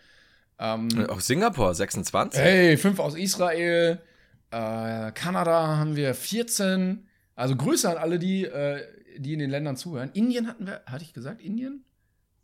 [0.57, 2.39] Ähm, auch Singapur 26.
[2.39, 3.99] Hey, fünf aus Israel.
[4.51, 7.05] Äh, Kanada haben wir 14.
[7.35, 8.81] Also Grüße an alle, die, äh,
[9.17, 10.11] die in den Ländern zuhören.
[10.13, 11.83] Indien hatten wir, hatte ich gesagt, Indien?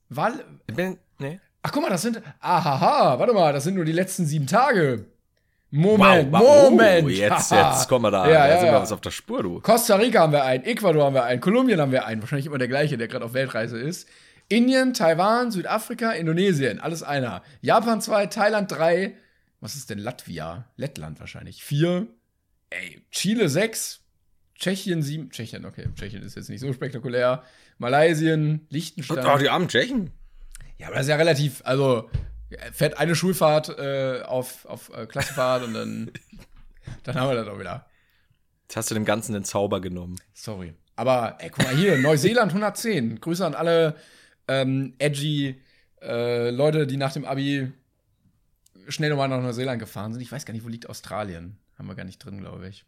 [0.09, 1.39] Wal bin, nee.
[1.63, 2.21] Ach, guck mal, das sind.
[2.41, 5.05] Ahaha, warte mal, das sind nur die letzten sieben Tage.
[5.73, 7.05] Moment, wow, wow, Moment.
[7.05, 8.29] Oh, jetzt, jetzt kommen wir da.
[8.29, 9.61] Ja, ja, sind wir was auf der Spur, du.
[9.61, 12.21] Costa Rica haben wir einen, Ecuador haben wir einen, Kolumbien haben wir einen.
[12.21, 14.07] Wahrscheinlich immer der gleiche, der gerade auf Weltreise ist.
[14.49, 17.41] Indien, Taiwan, Südafrika, Indonesien, alles einer.
[17.61, 19.15] Japan zwei, Thailand drei.
[19.61, 20.65] Was ist denn Latvia?
[20.75, 21.63] Lettland wahrscheinlich.
[21.63, 22.07] Vier.
[22.69, 24.01] Ey, Chile sechs.
[24.55, 25.29] Tschechien sieben.
[25.29, 25.87] Tschechien, okay.
[25.95, 27.43] Tschechien ist jetzt nicht so spektakulär.
[27.77, 29.25] Malaysien, Liechtenstein.
[29.25, 30.11] Oh, die armen Tschechen.
[30.77, 32.09] Ja, aber das ist ja relativ, also
[32.71, 36.11] fährt eine Schulfahrt äh, auf, auf äh, Klassenfahrt und dann,
[37.03, 37.85] dann haben wir das auch wieder.
[38.63, 40.15] Jetzt hast du dem Ganzen den Zauber genommen.
[40.33, 40.73] Sorry.
[40.95, 43.19] Aber, ey, guck mal hier, Neuseeland 110.
[43.19, 43.95] Grüße an alle
[44.47, 45.61] ähm, edgy
[46.01, 47.71] äh, Leute, die nach dem Abi
[48.87, 50.21] schnell nochmal nach Neuseeland gefahren sind.
[50.21, 51.57] Ich weiß gar nicht, wo liegt Australien.
[51.77, 52.85] Haben wir gar nicht drin, glaube ich.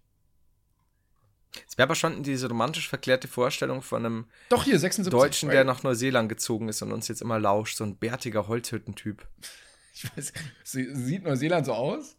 [1.68, 5.64] Es wäre aber schon diese romantisch verklärte Vorstellung von einem Doch hier, 76, Deutschen, der
[5.64, 9.28] nach Neuseeland gezogen ist und uns jetzt immer lauscht, so ein bärtiger Holzhüttentyp.
[9.96, 10.34] Ich weiß,
[10.64, 12.18] sieht Neuseeland so aus?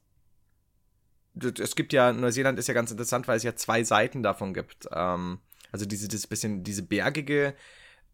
[1.58, 4.86] Es gibt ja, Neuseeland ist ja ganz interessant, weil es ja zwei Seiten davon gibt.
[4.92, 5.40] Ähm,
[5.72, 7.56] also diese, das bisschen, diese bergige,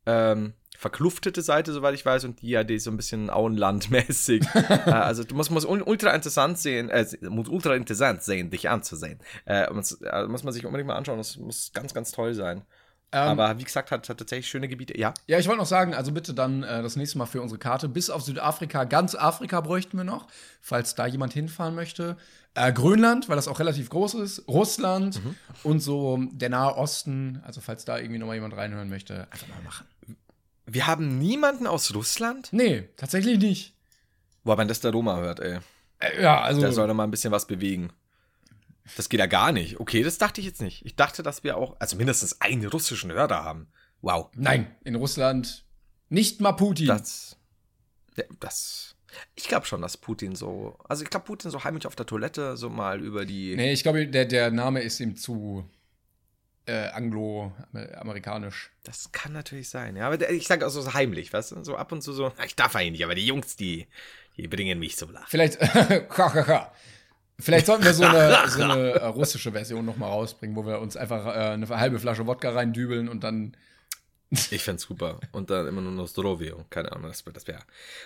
[0.07, 4.43] ähm, verkluftete Seite, soweit ich weiß, und die ja die so ein bisschen Auenland-mäßig.
[4.55, 9.19] äh, also du musst, musst ultra interessant sehen, äh, muss ultra interessant sehen, dich anzusehen.
[9.45, 11.19] Äh, muss, äh, muss man sich unbedingt mal anschauen.
[11.19, 12.63] Das muss ganz, ganz toll sein.
[13.13, 14.99] Ähm, Aber wie gesagt, hat, hat tatsächlich schöne Gebiete.
[14.99, 15.13] Ja.
[15.27, 17.87] Ja, ich wollte noch sagen, also bitte dann äh, das nächste Mal für unsere Karte.
[17.87, 20.29] Bis auf Südafrika, ganz Afrika bräuchten wir noch,
[20.63, 22.17] falls da jemand hinfahren möchte.
[22.55, 24.49] Äh, Grönland, weil das auch relativ groß ist.
[24.49, 25.35] Russland mhm.
[25.63, 27.43] und so der Nahe Osten.
[27.45, 29.87] Also falls da irgendwie noch mal jemand reinhören möchte, einfach mal machen.
[30.73, 32.49] Wir haben niemanden aus Russland?
[32.53, 33.75] Nee, tatsächlich nicht.
[34.45, 35.59] Boah, wenn das der Roma hört, ey.
[35.99, 36.61] Äh, ja, also.
[36.61, 37.93] Der soll doch mal ein bisschen was bewegen.
[38.97, 39.81] Das geht ja gar nicht.
[39.81, 40.85] Okay, das dachte ich jetzt nicht.
[40.87, 43.69] Ich dachte, dass wir auch, also mindestens einen russischen Hörer haben.
[44.01, 44.31] Wow.
[44.35, 45.65] Nein, in Russland
[46.09, 46.87] nicht mal Putin.
[46.87, 47.37] Das,
[48.17, 48.95] Ja, das.
[49.35, 50.79] Ich glaube schon, dass Putin so.
[50.89, 53.57] Also ich glaube, Putin so heimlich auf der Toilette so mal über die.
[53.57, 55.69] Nee, ich glaube, der, der Name ist ihm zu
[56.71, 58.71] äh, anglo-amerikanisch.
[58.85, 60.07] Das kann natürlich sein, ja.
[60.07, 61.65] Aber ich sage auch so heimlich, weißt du?
[61.65, 62.33] So ab und zu so.
[62.47, 63.87] Ich darf eigentlich nicht, aber die Jungs, die,
[64.37, 65.27] die bringen mich zum Lachen.
[65.29, 65.59] Vielleicht.
[67.41, 70.79] Vielleicht sollten wir so eine, so eine äh, russische Version noch mal rausbringen, wo wir
[70.79, 73.57] uns einfach äh, eine halbe Flasche Wodka reindübeln und dann
[74.51, 75.19] ich fände super.
[75.33, 76.65] Und dann immer nur noch Zdrovio.
[76.71, 77.63] Keine Ahnung, das, das wäre.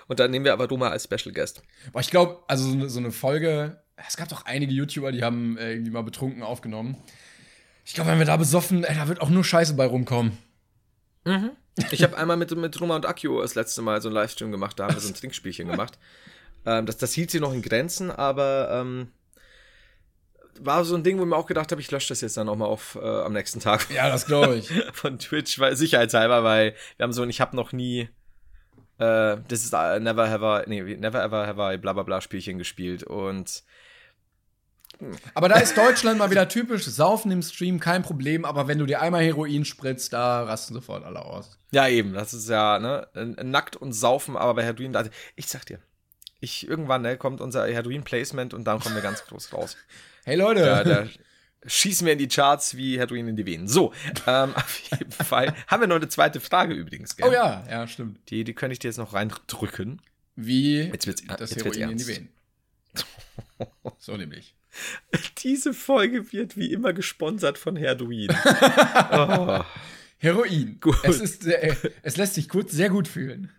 [0.09, 1.63] Und dann nehmen wir aber Roma als Special Guest.
[1.93, 5.23] Boah, ich glaube, also so eine, so eine, Folge, es gab doch einige YouTuber, die
[5.23, 6.97] haben äh, irgendwie mal betrunken aufgenommen.
[7.85, 10.39] Ich glaube, wenn wir da besoffen, ey, da wird auch nur Scheiße bei rumkommen.
[11.25, 11.51] Mhm.
[11.91, 14.79] Ich habe einmal mit, mit Roma und Akio das letzte Mal so einen Livestream gemacht,
[14.79, 15.99] da haben wir so ein Trinkspielchen gemacht.
[16.65, 19.09] Ähm, das, das hielt sich noch in Grenzen, aber ähm,
[20.61, 22.49] war so ein Ding, wo ich mir auch gedacht habe, ich lösche das jetzt dann
[22.49, 23.91] auch mal auf äh, am nächsten Tag.
[23.91, 24.71] Ja, das glaube ich.
[24.93, 28.09] Von Twitch, weil sicherheitshalber, weil wir haben so ein, ich habe noch nie
[28.99, 32.21] äh, das ist uh, Never Have I, nee, Never Ever Have I bla bla bla
[32.21, 33.65] Spielchen gespielt und
[35.35, 36.85] aber da ist Deutschland mal wieder typisch.
[36.85, 38.45] Saufen im Stream, kein Problem.
[38.45, 41.59] Aber wenn du dir einmal Heroin spritzt, da rasten sofort alle aus.
[41.73, 42.13] Ja, eben.
[42.13, 43.09] Das ist ja, ne?
[43.43, 45.05] Nackt und saufen, aber bei Heroin, da,
[45.37, 45.81] ich sag dir,
[46.41, 49.77] ich, irgendwann, ne, kommt unser Heroin-Placement und dann kommen wir ganz groß raus.
[50.27, 50.63] Hey Leute.
[50.63, 51.07] Da, da
[51.67, 53.69] schießen wir in die Charts wie Heroin in die Venen.
[53.69, 53.93] So,
[54.27, 57.17] ähm, auf jeden Fall haben wir noch eine zweite Frage übrigens.
[57.17, 57.29] Gell?
[57.29, 58.31] Oh ja, ja, stimmt.
[58.31, 60.01] Die, die könnte ich dir jetzt noch reindrücken.
[60.37, 62.29] Wie jetzt wird's, das jetzt Heroin in die Venen.
[63.99, 64.55] so nämlich.
[65.39, 68.29] Diese Folge wird wie immer gesponsert von Heroin.
[69.13, 69.61] oh.
[70.19, 70.79] Heroin.
[70.81, 70.99] Gut.
[71.03, 73.51] Es, ist, äh, es lässt sich kurz sehr gut fühlen.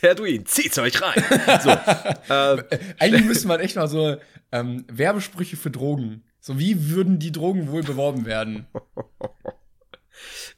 [0.00, 1.22] Heroin, zieht's euch rein.
[1.62, 1.70] So,
[2.34, 2.62] ähm,
[2.98, 4.16] Eigentlich müsste man echt mal so
[4.52, 6.24] ähm, Werbesprüche für Drogen.
[6.40, 8.66] So, wie würden die Drogen wohl beworben werden?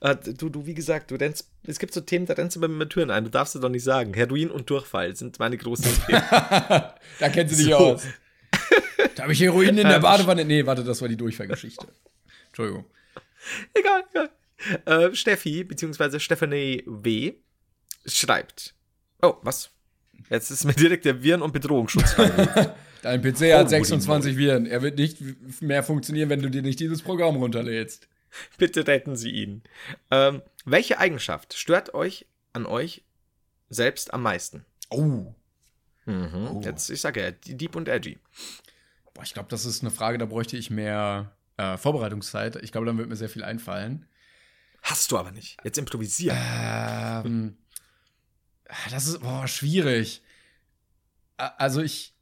[0.00, 2.84] Ah, du, du, wie gesagt, du rennst, es gibt so Themen, da rennst du bei
[2.86, 3.24] Türen ein.
[3.24, 4.14] Du darfst es doch nicht sagen.
[4.14, 6.22] Heroin und Durchfall sind meine großen Themen.
[6.30, 7.76] da kennst du dich so.
[7.76, 8.02] aus.
[9.14, 10.44] Da habe ich Heroin in der Badewanne.
[10.44, 11.86] Nee, warte, das war die Durchfallgeschichte.
[12.48, 12.84] Entschuldigung.
[13.74, 14.30] Egal, egal.
[14.84, 17.34] Äh, Steffi, beziehungsweise Stephanie W.
[18.06, 18.74] schreibt.
[19.20, 19.70] Oh, was?
[20.30, 22.16] Jetzt ist mir direkt der Viren- und Bedrohungsschutz
[23.02, 24.66] Dein PC hat 26 Viren.
[24.66, 25.18] Er wird nicht
[25.60, 28.08] mehr funktionieren, wenn du dir nicht dieses Programm runterlädst.
[28.58, 29.62] Bitte retten Sie ihn.
[30.10, 33.02] Ähm, welche Eigenschaft stört euch an euch
[33.68, 34.64] selbst am meisten?
[34.88, 35.34] Oh.
[36.06, 36.48] Mhm.
[36.52, 36.60] oh.
[36.64, 38.18] Jetzt, ich sage ja, Deep und Edgy.
[39.14, 42.56] Boah, ich glaube, das ist eine Frage, da bräuchte ich mehr äh, Vorbereitungszeit.
[42.56, 44.06] Ich glaube, dann wird mir sehr viel einfallen.
[44.82, 45.58] Hast du aber nicht.
[45.64, 46.36] Jetzt improvisieren.
[46.36, 47.56] Ähm,
[48.90, 50.22] das ist boah, schwierig.
[51.36, 52.12] Also ich,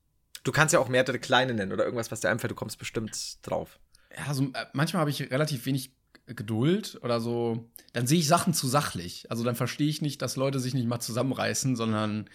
[0.42, 2.50] Du kannst ja auch mehrere kleine nennen oder irgendwas, was dir einfällt.
[2.50, 3.78] Du kommst bestimmt drauf.
[4.16, 5.92] Ja, so, äh, manchmal habe ich relativ wenig
[6.26, 7.68] Geduld oder so.
[7.92, 9.30] Dann sehe ich Sachen zu sachlich.
[9.30, 12.30] Also dann verstehe ich nicht, dass Leute sich nicht mal zusammenreißen, sondern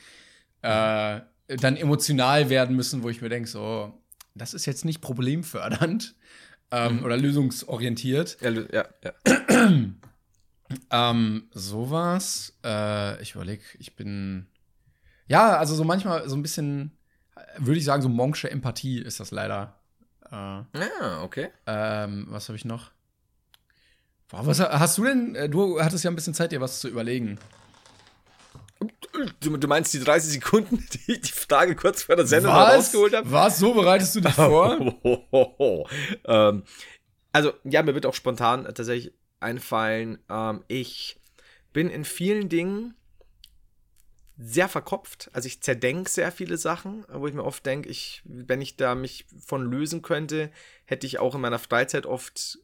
[0.62, 3.94] äh, dann emotional werden müssen, wo ich mir denke, so,
[4.36, 6.16] das ist jetzt nicht problemfördernd
[6.72, 7.04] ähm, mhm.
[7.04, 8.38] oder lösungsorientiert.
[8.42, 9.72] Ja, ja, ja.
[10.92, 12.58] ähm, sowas.
[12.64, 14.48] Äh, ich überlege, ich bin.
[15.28, 16.92] Ja, also so manchmal so ein bisschen
[17.58, 19.76] würde ich sagen, so monksche Empathie ist das leider.
[20.32, 21.50] Äh, ah, okay.
[21.66, 22.92] Ähm, was habe ich noch?
[24.30, 25.36] Boah, was hast du denn?
[25.36, 27.38] Äh, du hattest ja ein bisschen Zeit, dir was zu überlegen.
[29.40, 33.14] Du, du meinst die 30 Sekunden, die ich die Frage kurz vor der Sendung rausgeholt
[33.16, 33.32] habe?
[33.32, 33.60] Was?
[33.60, 34.78] So bereitest du dich vor?
[36.26, 36.64] ähm,
[37.32, 40.20] also, ja, mir wird auch spontan tatsächlich einfallen.
[40.30, 41.20] Ähm, ich
[41.74, 42.96] bin in vielen Dingen
[44.38, 45.30] sehr verkopft.
[45.34, 48.96] Also ich zerdenke sehr viele Sachen, wo ich mir oft denke, ich, wenn ich da
[48.96, 50.52] mich von lösen könnte,
[50.86, 52.60] hätte ich auch in meiner Freizeit oft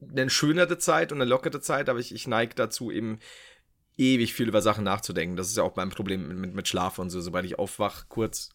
[0.00, 3.18] eine schönere Zeit und eine lockere Zeit, aber ich, ich neige dazu eben
[3.96, 5.36] ewig viel über Sachen nachzudenken.
[5.36, 7.20] Das ist ja auch mein Problem mit, mit, Schlaf und so.
[7.20, 8.50] Sobald ich aufwach, kurz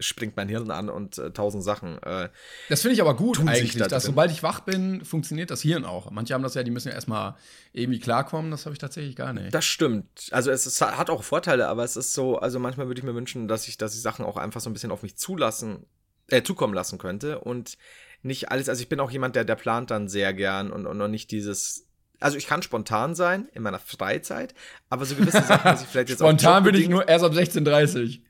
[0.00, 2.02] springt mein Hirn an und äh, tausend Sachen.
[2.02, 2.28] Äh,
[2.68, 5.84] das finde ich aber gut eigentlich, da dass sobald ich wach bin, funktioniert das Hirn
[5.84, 6.10] auch.
[6.10, 7.36] Manche haben das ja, die müssen ja erstmal
[7.72, 9.54] irgendwie klarkommen, das habe ich tatsächlich gar nicht.
[9.54, 10.28] Das stimmt.
[10.32, 13.14] Also es ist, hat auch Vorteile, aber es ist so, also manchmal würde ich mir
[13.14, 15.86] wünschen, dass ich, dass ich Sachen auch einfach so ein bisschen auf mich zulassen,
[16.28, 17.78] äh, zukommen lassen könnte und
[18.22, 20.98] nicht alles, also ich bin auch jemand, der, der plant dann sehr gern und, und
[20.98, 21.86] noch nicht dieses
[22.20, 24.54] also ich kann spontan sein in meiner Freizeit,
[24.88, 28.20] aber so gewisse Sachen, dass ich vielleicht jetzt Spontan bin ich nur erst ab 16.30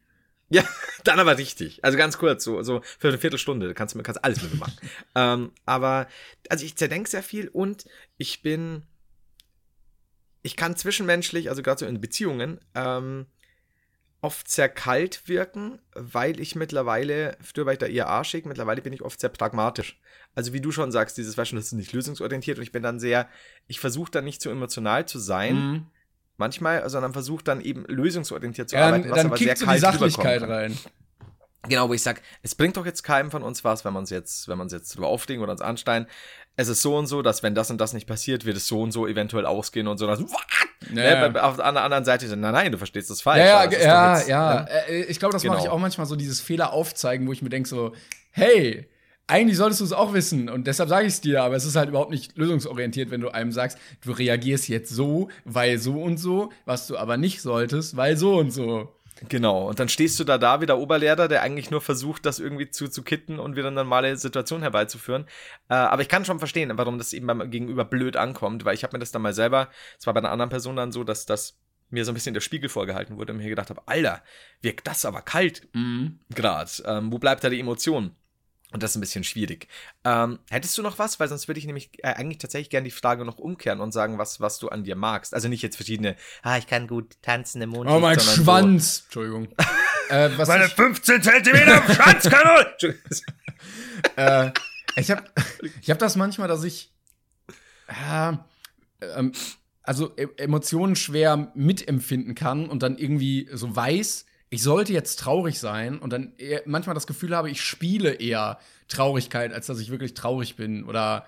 [0.51, 0.63] ja,
[1.05, 1.83] dann aber richtig.
[1.85, 4.77] Also ganz kurz, so, so für eine Viertelstunde kannst du kannst alles mit mir machen.
[5.15, 6.07] ähm, aber,
[6.49, 7.85] also ich zerdenke sehr viel und
[8.19, 8.85] ich bin,
[10.43, 13.27] ich kann zwischenmenschlich, also gerade so in Beziehungen, ähm,
[14.25, 18.93] oft sehr kalt wirken, weil ich mittlerweile, früher war ich da eher arschig, mittlerweile bin
[18.93, 20.01] ich oft sehr pragmatisch.
[20.35, 23.29] Also wie du schon sagst, dieses Waschen ist nicht lösungsorientiert und ich bin dann sehr,
[23.69, 25.87] ich versuche dann nicht zu emotional zu sein, mhm
[26.37, 29.59] manchmal, sondern versucht dann eben lösungsorientiert zu Ja, arbeiten, dann, was dann aber sehr kickt
[29.59, 30.79] so die kalt Sachlichkeit rein.
[31.67, 34.11] Genau, wo ich sage, es bringt doch jetzt keinem von uns was, wenn wir uns
[34.11, 36.07] jetzt, wenn wir uns jetzt drüber aufregen oder uns ansteigen.
[36.57, 38.83] Es ist so und so, dass wenn das und das nicht passiert, wird es so
[38.83, 40.07] und so eventuell ausgehen und so.
[40.07, 40.47] Dass, what?
[40.93, 43.45] Ja, Ne, auf der anderen Seite, so, nein, nein, du verstehst das falsch.
[43.47, 44.63] Ja, doch ja, jetzt, ja.
[44.63, 44.69] ne?
[44.89, 45.75] Äh, Ich glaube, das mache ich Genau.
[45.75, 47.93] auch manchmal so, dieses Fehler aufzeigen, wo ich mir denke so,
[48.31, 48.89] hey,
[49.27, 51.77] eigentlich solltest du es auch wissen und deshalb sage ich es dir, aber es ist
[51.77, 56.19] halt überhaupt nicht lösungsorientiert, wenn du einem sagst, du reagierst jetzt so, weil so und
[56.19, 58.93] so, was du aber nicht solltest, weil so und so.
[59.29, 62.41] Genau, und dann stehst du da da wie der Oberlehrer, der eigentlich nur versucht, das
[62.41, 65.27] irgendwie zu, zu kitten und wieder eine normale Situation herbeizuführen.
[65.69, 68.83] Äh, aber ich kann schon verstehen, warum das eben beim Gegenüber blöd ankommt, weil ich
[68.83, 71.27] habe mir das dann mal selber, es war bei einer anderen Person dann so, dass
[71.27, 71.59] das
[71.91, 74.23] mir so ein bisschen der Spiegel vorgehalten wurde und mir gedacht habe, Alter,
[74.63, 76.19] wirkt das aber kalt Mhm.
[76.35, 76.83] grad.
[76.87, 78.17] Ähm, wo bleibt da die Emotion?
[78.75, 79.69] Und das ist ein bisschen schwierig.
[80.03, 81.21] Ähm, hättest du noch was?
[81.21, 84.19] Weil sonst würde ich nämlich äh, eigentlich tatsächlich gerne die Frage noch umkehren und sagen,
[84.19, 85.33] was, was du an dir magst.
[85.33, 87.89] Also nicht jetzt verschiedene, ah, ich kann gut tanzen im Mond.
[87.89, 89.05] Oh, mein Schwanz.
[89.05, 89.47] Entschuldigung.
[90.09, 92.75] äh, was Meine ich, 15 Zentimeter Schwanzkanone!
[94.17, 94.51] äh,
[94.97, 95.23] ich habe
[95.81, 96.93] ich hab das manchmal, dass ich
[97.87, 98.33] äh,
[99.01, 99.31] ähm,
[99.85, 105.59] also e Emotionen schwer mitempfinden kann und dann irgendwie so weiß, ich sollte jetzt traurig
[105.59, 109.91] sein und dann eher, manchmal das Gefühl habe, ich spiele eher Traurigkeit, als dass ich
[109.91, 111.27] wirklich traurig bin oder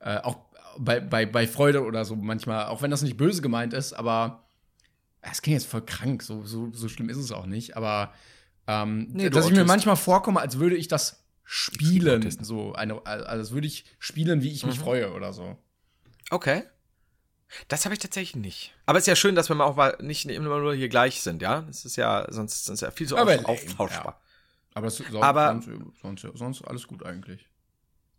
[0.00, 0.38] äh, auch
[0.78, 4.44] bei, bei, bei Freude oder so manchmal, auch wenn das nicht böse gemeint ist, aber
[5.22, 8.12] es klingt jetzt voll krank, so, so, so schlimm ist es auch nicht, aber
[8.66, 13.24] ähm, Nee, dass ich mir manchmal vorkomme, als würde ich das spielen, so eine, also
[13.26, 14.82] als würde ich spielen, wie ich mich Mhm.
[14.82, 15.56] freue oder so.
[16.30, 16.64] Okay.
[17.68, 18.74] Das habe ich tatsächlich nicht.
[18.86, 21.20] Aber es ist ja schön, dass wir mal auch mal nicht immer nur hier gleich
[21.22, 21.62] sind, ja?
[21.62, 24.20] Das ist ja, sonst sonst ist ja viel so Aber auf, lame, austauschbar.
[24.74, 25.62] Aber, sonst, Aber-
[26.02, 27.48] sonst, sonst, alles gut eigentlich.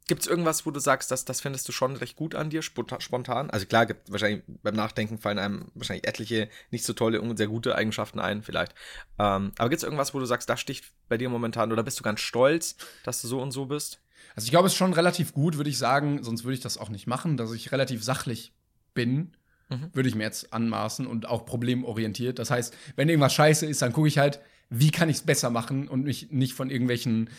[0.07, 2.61] Gibt es irgendwas, wo du sagst, dass, das findest du schon recht gut an dir,
[2.63, 3.49] sponta- spontan?
[3.49, 7.47] Also klar, gibt wahrscheinlich beim Nachdenken fallen einem wahrscheinlich etliche nicht so tolle und sehr
[7.47, 8.73] gute Eigenschaften ein, vielleicht.
[9.19, 11.99] Ähm, aber gibt es irgendwas, wo du sagst, das sticht bei dir momentan oder bist
[11.99, 13.99] du ganz stolz, dass du so und so bist?
[14.33, 16.77] Also ich glaube, es ist schon relativ gut, würde ich sagen, sonst würde ich das
[16.77, 18.53] auch nicht machen, dass ich relativ sachlich
[18.97, 19.31] bin,
[19.69, 19.89] Mhm.
[19.93, 22.39] würde ich mir jetzt anmaßen und auch problemorientiert.
[22.39, 24.39] Das heißt, wenn irgendwas scheiße ist, dann gucke ich halt,
[24.69, 27.29] wie kann ich es besser machen und mich nicht von irgendwelchen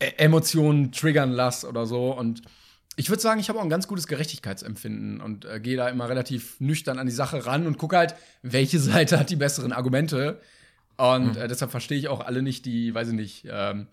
[0.00, 2.10] äh, Emotionen triggern lasse oder so.
[2.12, 2.42] Und
[2.96, 6.08] ich würde sagen, ich habe auch ein ganz gutes Gerechtigkeitsempfinden und äh, gehe da immer
[6.08, 10.40] relativ nüchtern an die Sache ran und gucke halt, welche Seite hat die besseren Argumente.
[10.96, 13.86] Und äh, deshalb verstehe ich auch alle nicht, die, weiß ich nicht, ähm,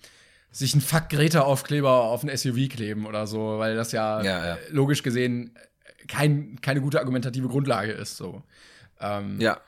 [0.52, 4.54] sich einen Fuck Greta-Aufkleber auf ein SUV kleben oder so, weil das ja, Ja, ja.
[4.56, 5.60] äh, logisch gesehen äh,
[6.08, 8.18] kein, keine gute argumentative Grundlage ist.
[8.18, 8.44] So.
[9.00, 9.62] Ähm, Ja.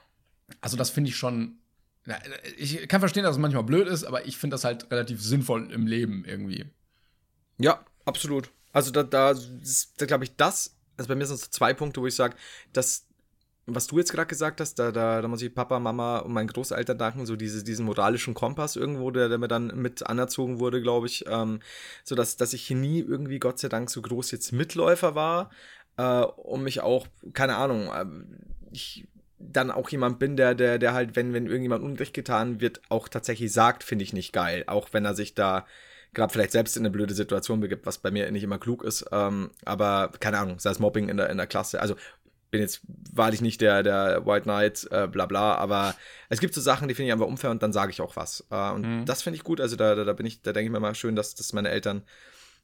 [0.61, 1.59] Also, das finde ich schon.
[2.05, 2.17] na,
[2.57, 5.71] Ich kann verstehen, dass es manchmal blöd ist, aber ich finde das halt relativ sinnvoll
[5.71, 6.65] im Leben irgendwie.
[7.59, 8.49] Ja, absolut.
[8.71, 12.07] Also da, da, da glaube ich, das, also bei mir sind es zwei Punkte, wo
[12.07, 12.35] ich sage,
[12.71, 13.05] dass,
[13.65, 16.47] was du jetzt gerade gesagt hast, da, da, da muss ich Papa, Mama und meinen
[16.47, 20.81] Großeltern danken, so diese, diesen moralischen Kompass irgendwo, der, der mir dann mit anerzogen wurde,
[20.81, 21.59] glaube ich, ähm,
[22.03, 25.49] so dass, dass ich hier nie irgendwie, Gott sei Dank, so groß jetzt Mitläufer war
[25.99, 28.05] äh, und mich auch, keine Ahnung, äh,
[28.71, 32.81] ich dann auch jemand bin, der, der, der halt, wenn, wenn irgendjemand Unrecht getan wird,
[32.89, 34.63] auch tatsächlich sagt, finde ich nicht geil.
[34.67, 35.65] Auch wenn er sich da
[36.13, 39.05] gerade vielleicht selbst in eine blöde Situation begibt, was bei mir nicht immer klug ist.
[39.11, 41.79] Ähm, aber keine Ahnung, sei es Mobbing in der, in der Klasse.
[41.79, 41.95] Also
[42.51, 42.81] bin jetzt
[43.13, 45.95] wahrlich nicht der, der White Knight, äh, bla bla, aber
[46.29, 48.45] es gibt so Sachen, die finde ich einfach unfair und dann sage ich auch was.
[48.49, 49.05] Äh, und Mhm.
[49.05, 49.61] das finde ich gut.
[49.61, 51.69] Also da, da, da bin ich, da denke ich mir mal schön, dass, dass meine
[51.69, 52.01] Eltern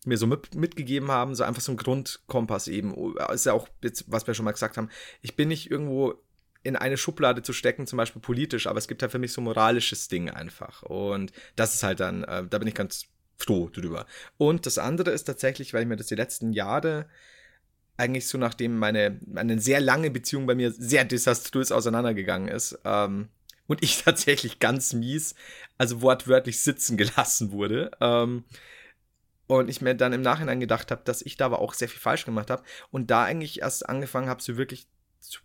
[0.06, 3.16] mir so mit, mitgegeben haben, so einfach so ein Grundkompass eben.
[3.32, 4.90] Ist ja auch jetzt, was wir schon mal gesagt haben,
[5.22, 6.16] ich bin nicht irgendwo
[6.64, 9.42] in eine Schublade zu stecken, zum Beispiel politisch, aber es gibt halt für mich so
[9.42, 10.82] moralisches Ding einfach.
[10.84, 13.06] Und das ist halt dann, äh, da bin ich ganz
[13.38, 14.06] froh drüber.
[14.38, 17.08] Und das andere ist tatsächlich, weil ich mir das die letzten Jahre
[17.98, 23.30] eigentlich so, nachdem meine, eine sehr lange Beziehung bei mir sehr desaströs auseinandergegangen ist, ähm,
[23.68, 25.36] und ich tatsächlich ganz mies,
[25.78, 28.44] also wortwörtlich sitzen gelassen wurde, ähm,
[29.48, 32.00] und ich mir dann im Nachhinein gedacht habe, dass ich da aber auch sehr viel
[32.00, 34.88] falsch gemacht habe und da eigentlich erst angefangen habe, so wirklich
[35.20, 35.42] zu,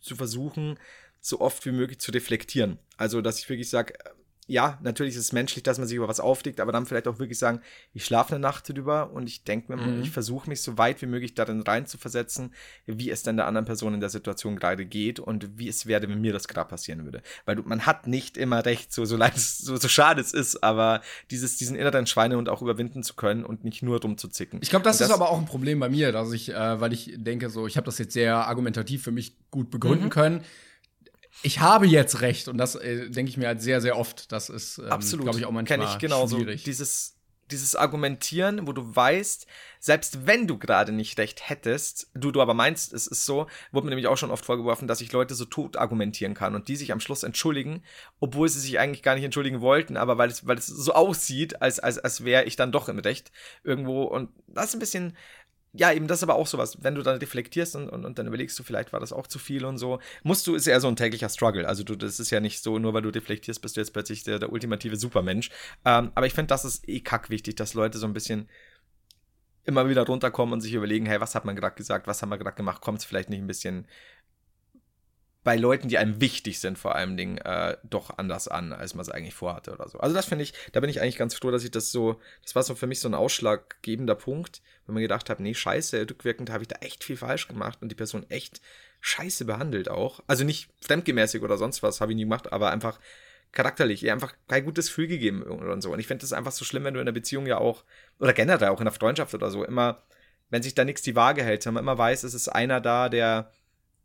[0.00, 0.78] zu versuchen,
[1.20, 2.78] so oft wie möglich zu reflektieren.
[2.96, 3.94] Also, dass ich wirklich sage,
[4.50, 7.18] ja, natürlich ist es menschlich, dass man sich über was auflegt, aber dann vielleicht auch
[7.18, 7.60] wirklich sagen,
[7.92, 10.00] ich schlafe eine Nacht drüber und ich denke mir, Mhm.
[10.00, 12.54] ich versuche mich so weit wie möglich darin reinzuversetzen,
[12.86, 16.08] wie es denn der anderen Person in der Situation gerade geht und wie es wäre,
[16.08, 17.22] wenn mir das gerade passieren würde.
[17.44, 20.32] Weil du, man hat nicht immer recht, so, so leid es, so, so schade es
[20.32, 24.60] ist, aber dieses, diesen inneren Schweinehund auch überwinden zu können und nicht nur rumzuzicken.
[24.62, 26.94] Ich glaube, das, Und ist aber auch ein Problem bei mir, dass ich, äh, weil
[26.94, 30.10] ich denke, so, ich habe das jetzt sehr argumentativ für mich gut begründen Mhm.
[30.10, 30.44] können.
[31.42, 34.32] Ich habe jetzt recht und das äh, denke ich mir halt sehr, sehr oft.
[34.32, 35.24] Das ist, ähm, Absolut.
[35.24, 36.36] glaube ich, auch manchmal Kenn ich genauso.
[36.36, 36.64] schwierig.
[36.64, 37.16] Dieses,
[37.50, 39.46] dieses Argumentieren, wo du weißt,
[39.80, 43.86] selbst wenn du gerade nicht recht hättest, du, du aber meinst, es ist so, wurde
[43.86, 46.76] mir nämlich auch schon oft vorgeworfen, dass ich Leute so tot argumentieren kann und die
[46.76, 47.82] sich am Schluss entschuldigen,
[48.20, 51.62] obwohl sie sich eigentlich gar nicht entschuldigen wollten, aber weil es, weil es so aussieht,
[51.62, 53.30] als, als, als wäre ich dann doch im Recht
[53.62, 55.16] irgendwo und das ist ein bisschen,
[55.78, 58.26] ja, eben das ist aber auch sowas, wenn du dann reflektierst und, und, und, dann
[58.26, 60.88] überlegst du, vielleicht war das auch zu viel und so, musst du, ist eher so
[60.88, 61.66] ein täglicher Struggle.
[61.68, 64.24] Also du, das ist ja nicht so, nur weil du reflektierst, bist du jetzt plötzlich
[64.24, 65.50] der, der ultimative Supermensch.
[65.84, 68.48] Ähm, aber ich finde, das ist eh kack wichtig, dass Leute so ein bisschen
[69.64, 72.38] immer wieder runterkommen und sich überlegen, hey, was hat man gerade gesagt, was haben wir
[72.38, 73.86] gerade gemacht, kommt es vielleicht nicht ein bisschen
[75.48, 79.00] bei Leuten, die einem wichtig sind, vor allem Dingen, äh, doch anders an, als man
[79.00, 79.98] es eigentlich vorhatte oder so.
[79.98, 82.54] Also das finde ich, da bin ich eigentlich ganz froh, dass ich das so, das
[82.54, 86.50] war so für mich so ein ausschlaggebender Punkt, wenn man gedacht hat, nee, scheiße, rückwirkend
[86.50, 88.60] habe ich da echt viel falsch gemacht und die Person echt
[89.00, 90.20] scheiße behandelt auch.
[90.26, 93.00] Also nicht fremdgemäßig oder sonst was, habe ich nie gemacht, aber einfach
[93.52, 95.90] charakterlich, ihr einfach kein gutes Gefühl gegeben und so.
[95.94, 97.84] Und ich finde das einfach so schlimm, wenn du in einer Beziehung ja auch,
[98.18, 100.02] oder generell auch in einer Freundschaft oder so, immer,
[100.50, 103.08] wenn sich da nichts die Waage hält, wenn man immer weiß, es ist einer da,
[103.08, 103.50] der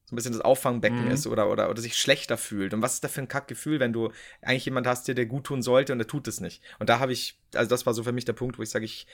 [0.06, 1.12] so ein bisschen das Auffangbecken mhm.
[1.12, 2.74] ist oder, oder, oder sich schlechter fühlt.
[2.74, 5.45] Und was ist da für ein Kackgefühl, wenn du eigentlich jemand hast, der dir gut
[5.45, 6.62] tun sollte und der tut es nicht.
[6.80, 8.86] Und da habe ich, also das war so für mich der Punkt, wo ich sage,
[8.86, 9.08] ich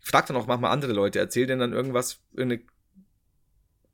[0.00, 2.62] frage dann auch manchmal andere Leute, erzähl denen dann irgendwas, irgendeine,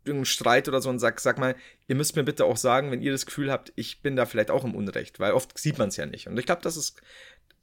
[0.04, 1.54] irgendeinen Streit oder so und sag, sag mal,
[1.86, 4.50] ihr müsst mir bitte auch sagen, wenn ihr das Gefühl habt, ich bin da vielleicht
[4.50, 6.26] auch im Unrecht, weil oft sieht man es ja nicht.
[6.26, 7.00] Und ich glaube, das ist,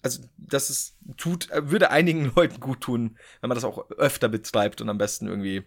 [0.02, 4.80] also das ist, tut, würde einigen Leuten gut tun, wenn man das auch öfter betreibt
[4.80, 5.66] und am besten irgendwie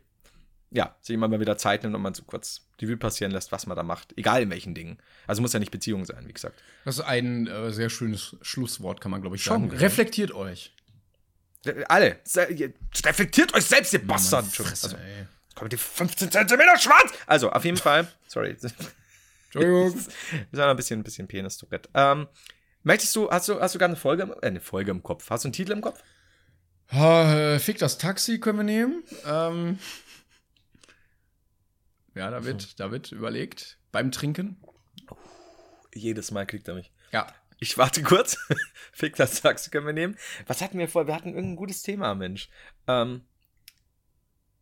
[0.70, 3.50] ja, sich immer mal wieder Zeit nimmt und man so kurz die Revue passieren lässt,
[3.50, 4.16] was man da macht.
[4.16, 4.98] Egal in welchen Dingen.
[5.26, 6.62] Also muss ja nicht Beziehung sein, wie gesagt.
[6.84, 9.80] Das ist ein äh, sehr schönes Schlusswort, kann man, glaube ich, Schon, sagen.
[9.80, 10.72] Reflektiert euch.
[11.88, 12.20] Alle.
[13.04, 14.46] Reflektiert euch selbst, ihr Bastard.
[14.58, 14.96] also,
[15.54, 17.12] kommt die 15 Zentimeter schwarz.
[17.26, 18.06] Also, auf jeden Fall.
[18.28, 18.56] Sorry.
[19.46, 19.94] Entschuldigung.
[20.30, 21.90] Wir sind ein bisschen, ein bisschen Penis-Tourette.
[21.94, 22.28] Ähm,
[22.84, 25.28] möchtest du, hast du, hast du gerade eine Folge, äh, eine Folge im Kopf?
[25.28, 26.02] Hast du einen Titel im Kopf?
[26.92, 29.04] Uh, Fick das Taxi können wir nehmen.
[29.26, 29.78] Ähm.
[32.20, 32.68] Ja, David, so.
[32.76, 34.62] David überlegt beim Trinken.
[35.94, 36.92] jedes Mal kriegt er mich.
[37.12, 37.26] Ja.
[37.58, 38.36] Ich warte kurz.
[38.92, 40.18] Fick das Taxi können wir nehmen.
[40.46, 41.06] Was hatten wir vor?
[41.06, 42.50] Wir hatten irgendein gutes Thema, Mensch.
[42.86, 43.22] Ähm,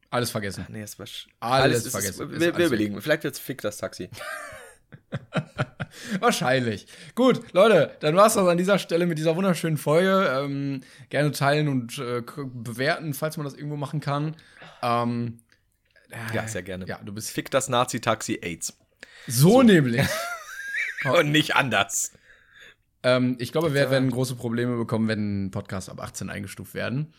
[0.09, 0.67] alles vergessen.
[0.67, 1.07] Ach, nee, es war
[1.41, 2.31] alles, alles vergessen.
[2.31, 3.03] Ist, wir, wir überlegen.
[3.03, 4.09] Vielleicht wird es Fick das Taxi.
[6.21, 6.87] Wahrscheinlich.
[7.17, 10.31] Gut, Leute, dann war es das an dieser Stelle mit dieser wunderschönen Folge.
[10.33, 14.37] Ähm, gerne teilen und äh, bewerten, falls man das irgendwo machen kann.
[14.81, 15.41] Ähm,
[16.35, 16.87] ja, sehr gerne.
[16.87, 17.31] Ja, du bist.
[17.31, 18.77] Fick das Nazi-Taxi AIDS.
[19.27, 19.63] So, so.
[19.63, 20.07] nämlich.
[21.05, 22.13] Und nicht anders.
[23.03, 27.13] Ähm, ich glaube, wir werden große Probleme bekommen, wenn Podcasts ab 18 eingestuft werden.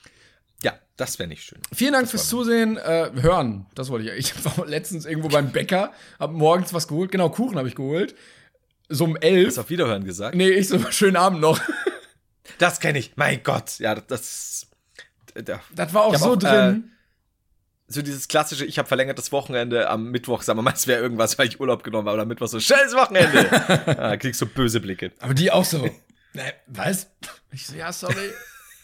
[0.62, 1.60] Ja, das wäre nicht schön.
[1.74, 2.78] Vielen Dank das fürs Zusehen.
[2.78, 4.34] Äh, hören, das wollte ich.
[4.34, 7.12] Ich war letztens irgendwo beim Bäcker, hab morgens was geholt.
[7.12, 8.16] Genau, Kuchen habe ich geholt.
[8.90, 9.48] So um elf.
[9.48, 10.36] Hast du auf Wiederhören gesagt?
[10.36, 11.62] Nee, ich so, schönen Abend noch.
[12.58, 13.14] Das kenne ich.
[13.16, 13.80] Mein Gott.
[13.80, 14.68] Ja, das.
[15.36, 16.92] Das, das war auch so auch, drin.
[16.92, 16.99] Äh,
[17.90, 21.38] so dieses klassische, ich habe verlängertes Wochenende am Mittwoch, sagen wir mal, es wäre irgendwas,
[21.38, 23.50] weil ich Urlaub genommen habe, oder Mittwoch so, scheiß Wochenende.
[24.00, 25.12] ah, kriegst du so böse Blicke.
[25.20, 25.90] Aber die auch so,
[26.34, 27.10] ne, was?
[27.52, 28.16] Ich so, ja, sorry.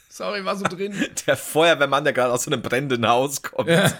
[0.07, 0.93] Sorry, war so drin.
[1.27, 3.67] Der Feuerwehrmann, der gerade aus so einem brennenden Haus kommt.
[3.67, 3.91] Ja.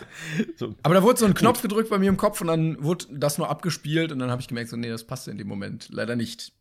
[0.55, 0.73] So.
[0.81, 3.37] Aber da wurde so ein Knopf gedrückt bei mir im Kopf und dann wurde das
[3.37, 6.15] nur abgespielt und dann habe ich gemerkt, so, nee, das passte in dem Moment leider
[6.15, 6.53] nicht.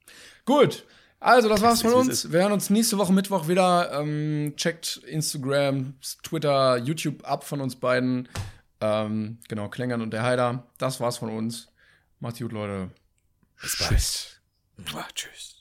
[0.45, 0.85] Gut.
[1.25, 2.31] Also, das war's von uns.
[2.31, 3.99] Wir hören uns nächste Woche Mittwoch wieder.
[3.99, 8.29] Ähm, checkt Instagram, Twitter, YouTube ab von uns beiden.
[8.83, 10.67] Ähm, genau, Klängern und der Heider.
[10.77, 11.69] Das war's von uns.
[12.21, 12.91] Macht's gut, Leute.
[13.59, 13.91] Bis bald.
[13.93, 14.41] Tschüss.
[15.15, 15.54] Tschüss.